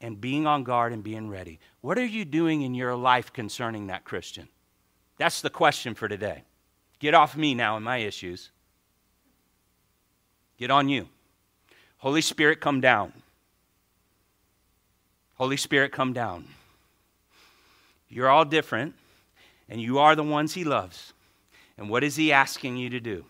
and 0.00 0.20
being 0.20 0.46
on 0.46 0.62
guard 0.62 0.92
and 0.92 1.02
being 1.02 1.28
ready. 1.28 1.58
What 1.80 1.98
are 1.98 2.04
you 2.04 2.24
doing 2.24 2.62
in 2.62 2.74
your 2.74 2.94
life 2.94 3.32
concerning 3.32 3.88
that 3.88 4.04
Christian? 4.04 4.48
That's 5.16 5.40
the 5.40 5.50
question 5.50 5.94
for 5.94 6.08
today. 6.08 6.42
Get 6.98 7.14
off 7.14 7.36
me 7.36 7.54
now 7.54 7.76
and 7.76 7.84
my 7.84 7.98
issues. 7.98 8.50
Get 10.58 10.70
on 10.70 10.88
you. 10.88 11.08
Holy 11.98 12.20
Spirit, 12.20 12.60
come 12.60 12.80
down. 12.80 13.12
Holy 15.34 15.56
Spirit, 15.56 15.92
come 15.92 16.12
down. 16.12 16.46
You're 18.08 18.28
all 18.28 18.44
different, 18.44 18.94
and 19.68 19.80
you 19.80 19.98
are 19.98 20.14
the 20.14 20.22
ones 20.22 20.54
He 20.54 20.64
loves. 20.64 21.12
And 21.76 21.90
what 21.90 22.04
is 22.04 22.16
He 22.16 22.32
asking 22.32 22.76
you 22.76 22.90
to 22.90 23.00
do? 23.00 23.24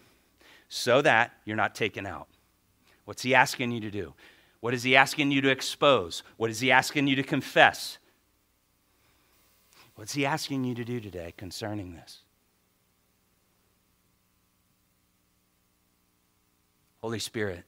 So 0.69 1.01
that 1.03 1.33
you're 1.45 1.57
not 1.57 1.75
taken 1.75 2.07
out. 2.07 2.29
What's 3.05 3.23
He 3.23 3.35
asking 3.35 3.71
you 3.71 3.81
to 3.81 3.91
do? 3.91 4.13
What 4.61 4.75
is 4.75 4.83
He 4.83 4.97
asking 4.97 5.31
you 5.31 5.41
to 5.43 5.51
expose? 5.51 6.23
What 6.37 6.51
is 6.51 6.61
He 6.61 6.71
asking 6.71 7.07
you 7.07 7.17
to 7.17 7.23
confess? 7.23 7.99
What's 9.95 10.13
he 10.13 10.27
asking 10.27 10.65
you 10.65 10.75
to 10.75 10.85
do 10.85 11.01
today 11.01 11.33
concerning 11.37 11.95
this? 11.95 12.21
Holy 17.01 17.19
Spirit, 17.19 17.65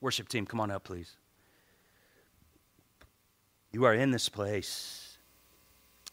worship 0.00 0.28
team, 0.28 0.46
come 0.46 0.60
on 0.60 0.70
up, 0.70 0.84
please. 0.84 1.16
You 3.72 3.84
are 3.84 3.94
in 3.94 4.10
this 4.10 4.28
place 4.28 5.18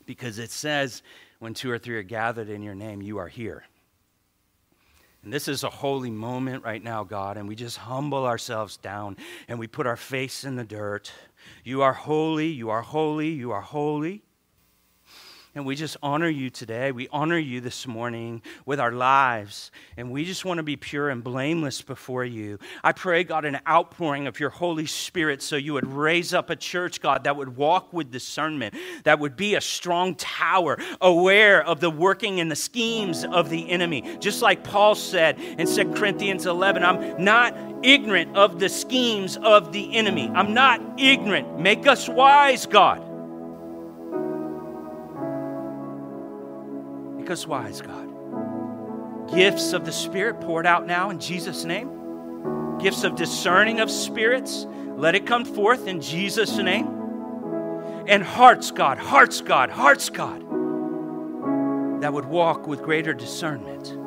because 0.06 0.40
it 0.40 0.52
says, 0.52 1.02
when 1.40 1.54
two 1.54 1.72
or 1.72 1.78
three 1.78 1.96
are 1.96 2.04
gathered 2.04 2.50
in 2.50 2.62
your 2.62 2.76
name, 2.76 3.02
you 3.02 3.18
are 3.20 3.28
here. 3.28 3.64
And 5.24 5.32
this 5.32 5.48
is 5.48 5.64
a 5.64 5.70
holy 5.70 6.12
moment 6.12 6.64
right 6.64 6.84
now, 6.84 7.04
God, 7.04 7.38
and 7.38 7.48
we 7.48 7.56
just 7.56 7.78
humble 7.78 8.26
ourselves 8.26 8.78
down 8.78 9.18
and 9.48 9.58
we 9.58 9.68
put 9.68 9.88
our 9.88 9.96
face 9.96 10.44
in 10.44 10.56
the 10.56 10.64
dirt. 10.64 11.12
You 11.64 11.82
are 11.84 11.94
holy, 11.94 12.48
you 12.48 12.70
are 12.70 12.82
holy, 12.82 13.30
you 13.30 13.52
are 13.52 13.62
holy. 13.62 14.25
And 15.56 15.66
we 15.66 15.78
just 15.78 15.96
honor 16.04 16.28
you 16.28 16.50
today. 16.50 16.92
We 16.92 17.08
honor 17.14 17.38
you 17.38 17.62
this 17.62 17.88
morning 17.88 18.42
with 18.66 18.78
our 18.78 18.92
lives. 18.92 19.72
And 19.96 20.12
we 20.12 20.26
just 20.26 20.44
want 20.44 20.58
to 20.58 20.64
be 20.64 20.76
pure 20.76 21.10
and 21.10 21.24
blameless 21.24 21.82
before 21.82 22.26
you. 22.26 22.60
I 22.84 22.92
pray, 22.92 23.24
God, 23.24 23.46
an 23.46 23.60
outpouring 23.66 24.28
of 24.28 24.38
your 24.38 24.50
Holy 24.50 24.86
Spirit 24.86 25.42
so 25.42 25.56
you 25.56 25.72
would 25.72 25.88
raise 25.88 26.34
up 26.34 26.50
a 26.50 26.58
church, 26.58 27.00
God, 27.00 27.24
that 27.24 27.38
would 27.38 27.56
walk 27.56 27.94
with 27.94 28.12
discernment, 28.12 28.76
that 29.06 29.20
would 29.20 29.38
be 29.38 29.56
a 29.56 29.62
strong 29.62 30.16
tower, 30.16 30.78
aware 31.00 31.64
of 31.64 31.80
the 31.80 31.90
working 31.90 32.42
and 32.42 32.52
the 32.52 32.56
schemes 32.58 33.24
of 33.24 33.50
the 33.50 33.70
enemy. 33.70 34.18
Just 34.20 34.42
like 34.42 34.62
Paul 34.62 34.94
said 34.94 35.40
in 35.40 35.68
2 35.68 35.94
Corinthians 35.94 36.46
11, 36.48 36.84
I'm 36.84 37.24
not 37.24 37.56
ignorant 37.82 38.36
of 38.36 38.60
the 38.60 38.68
schemes 38.68 39.38
of 39.38 39.72
the 39.72 39.96
enemy. 39.96 40.30
I'm 40.36 40.54
not 40.54 40.82
ignorant. 41.00 41.62
Make 41.62 41.88
us 41.88 42.10
wise, 42.10 42.66
God. 42.66 43.05
Make 47.26 47.32
us 47.32 47.48
wise, 47.48 47.82
God. 47.82 49.34
Gifts 49.34 49.74
of 49.74 49.84
the 49.84 49.92
Spirit 49.92 50.42
poured 50.42 50.68
out 50.68 50.86
now 50.86 51.10
in 51.10 51.20
Jesus' 51.20 51.66
name. 51.66 52.78
Gifts 52.78 53.04
of 53.04 53.16
discerning 53.16 53.80
of 53.80 53.90
spirits, 53.90 54.68
let 54.96 55.16
it 55.16 55.26
come 55.26 55.44
forth 55.44 55.88
in 55.88 56.02
Jesus' 56.02 56.56
name. 56.58 56.86
And 58.08 58.22
hearts, 58.22 58.70
God, 58.70 59.00
hearts, 59.00 59.42
God, 59.42 59.72
hearts, 59.72 60.12
God, 60.12 60.42
that 62.02 62.14
would 62.14 62.26
walk 62.26 62.68
with 62.68 62.84
greater 62.84 63.16
discernment. 63.16 63.98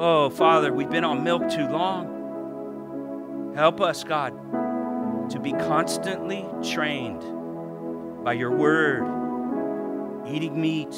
Oh, 0.00 0.30
Father, 0.30 0.72
we've 0.72 0.90
been 0.90 1.04
on 1.04 1.22
milk 1.22 1.48
too 1.48 1.68
long. 1.68 3.52
Help 3.54 3.80
us, 3.80 4.02
God, 4.02 4.32
to 5.30 5.38
be 5.38 5.52
constantly 5.52 6.44
trained 6.68 7.22
by 8.22 8.34
your 8.34 8.52
word, 8.52 9.02
eating 10.28 10.60
meat. 10.60 10.94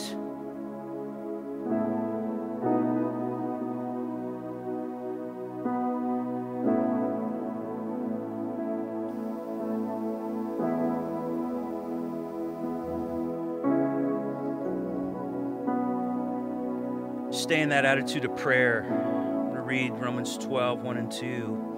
Stay 17.31 17.61
in 17.61 17.71
that 17.71 17.85
attitude 17.85 18.25
of 18.25 18.37
prayer. 18.37 18.85
I'm 18.85 19.45
going 19.45 19.55
to 19.55 19.63
read 19.63 19.93
Romans 19.93 20.37
12, 20.39 20.83
1 20.83 20.97
and 20.97 21.11
2. 21.11 21.71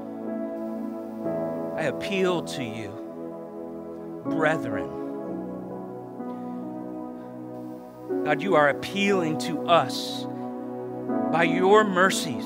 I 1.76 1.82
appeal 1.84 2.42
to 2.42 2.64
you, 2.64 2.90
brethren 4.24 5.06
God, 8.27 8.43
you 8.43 8.57
are 8.57 8.70
appealing 8.70 9.39
to 9.39 9.68
us 9.68 10.27
by 11.31 11.45
your 11.45 11.85
mercies. 11.85 12.45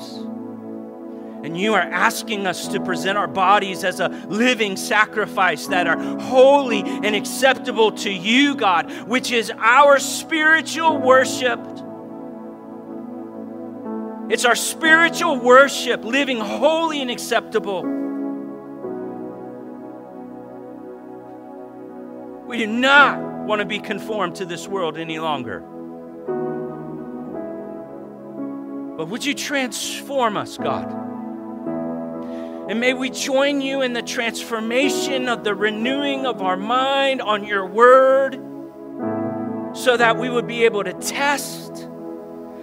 And 1.43 1.59
you 1.59 1.73
are 1.73 1.81
asking 1.81 2.45
us 2.45 2.67
to 2.67 2.79
present 2.79 3.17
our 3.17 3.25
bodies 3.25 3.83
as 3.83 3.99
a 3.99 4.09
living 4.09 4.77
sacrifice 4.77 5.65
that 5.67 5.87
are 5.87 5.97
holy 6.19 6.81
and 6.81 7.15
acceptable 7.15 7.93
to 7.93 8.11
you, 8.11 8.53
God, 8.53 8.91
which 9.07 9.31
is 9.31 9.51
our 9.57 9.97
spiritual 9.97 10.99
worship. 10.99 11.59
It's 14.29 14.45
our 14.45 14.53
spiritual 14.53 15.39
worship, 15.39 16.05
living 16.05 16.39
holy 16.39 17.01
and 17.01 17.09
acceptable. 17.09 17.81
We 22.45 22.57
do 22.59 22.67
not 22.67 23.47
want 23.47 23.61
to 23.61 23.65
be 23.65 23.79
conformed 23.79 24.35
to 24.35 24.45
this 24.45 24.67
world 24.67 24.99
any 24.99 25.17
longer. 25.17 25.70
But 29.01 29.07
would 29.07 29.25
you 29.25 29.33
transform 29.33 30.37
us, 30.37 30.59
God? 30.59 30.87
And 32.69 32.79
may 32.79 32.93
we 32.93 33.09
join 33.09 33.59
you 33.59 33.81
in 33.81 33.93
the 33.93 34.03
transformation 34.03 35.27
of 35.27 35.43
the 35.43 35.55
renewing 35.55 36.27
of 36.27 36.43
our 36.43 36.55
mind 36.55 37.19
on 37.19 37.43
your 37.43 37.65
word 37.65 38.35
so 39.73 39.97
that 39.97 40.19
we 40.19 40.29
would 40.29 40.45
be 40.45 40.65
able 40.65 40.83
to 40.83 40.93
test 40.93 41.89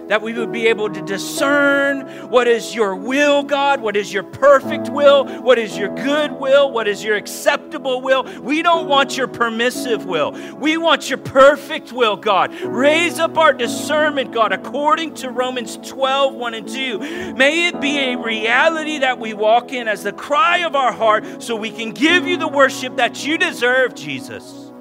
that 0.09 0.23
we 0.23 0.33
would 0.33 0.51
be 0.51 0.67
able 0.67 0.89
to 0.89 1.01
discern 1.03 2.01
what 2.29 2.47
is 2.47 2.73
your 2.73 2.95
will, 2.95 3.43
God, 3.43 3.79
what 3.79 3.95
is 3.95 4.11
your 4.11 4.23
perfect 4.23 4.89
will, 4.89 5.25
what 5.41 5.59
is 5.59 5.77
your 5.77 5.93
good 5.95 6.31
will, 6.31 6.71
what 6.71 6.87
is 6.87 7.03
your 7.03 7.15
acceptable 7.15 8.01
will. 8.01 8.23
We 8.41 8.63
don't 8.63 8.87
want 8.87 9.15
your 9.15 9.27
permissive 9.27 10.05
will. 10.05 10.31
We 10.57 10.77
want 10.77 11.09
your 11.09 11.19
perfect 11.19 11.93
will, 11.93 12.17
God. 12.17 12.51
Raise 12.61 13.19
up 13.19 13.37
our 13.37 13.53
discernment, 13.53 14.33
God, 14.33 14.51
according 14.51 15.13
to 15.15 15.29
Romans 15.29 15.77
12, 15.77 16.33
1 16.33 16.53
and 16.55 16.67
2. 16.67 17.33
May 17.35 17.67
it 17.67 17.79
be 17.79 17.99
a 17.99 18.17
reality 18.17 18.97
that 18.97 19.19
we 19.19 19.35
walk 19.35 19.71
in 19.71 19.87
as 19.87 20.03
the 20.03 20.11
cry 20.11 20.59
of 20.59 20.75
our 20.75 20.91
heart 20.91 21.43
so 21.43 21.55
we 21.55 21.69
can 21.69 21.91
give 21.91 22.25
you 22.25 22.35
the 22.35 22.47
worship 22.47 22.97
that 22.97 23.23
you 23.23 23.37
deserve, 23.37 23.93
Jesus. 23.93 24.71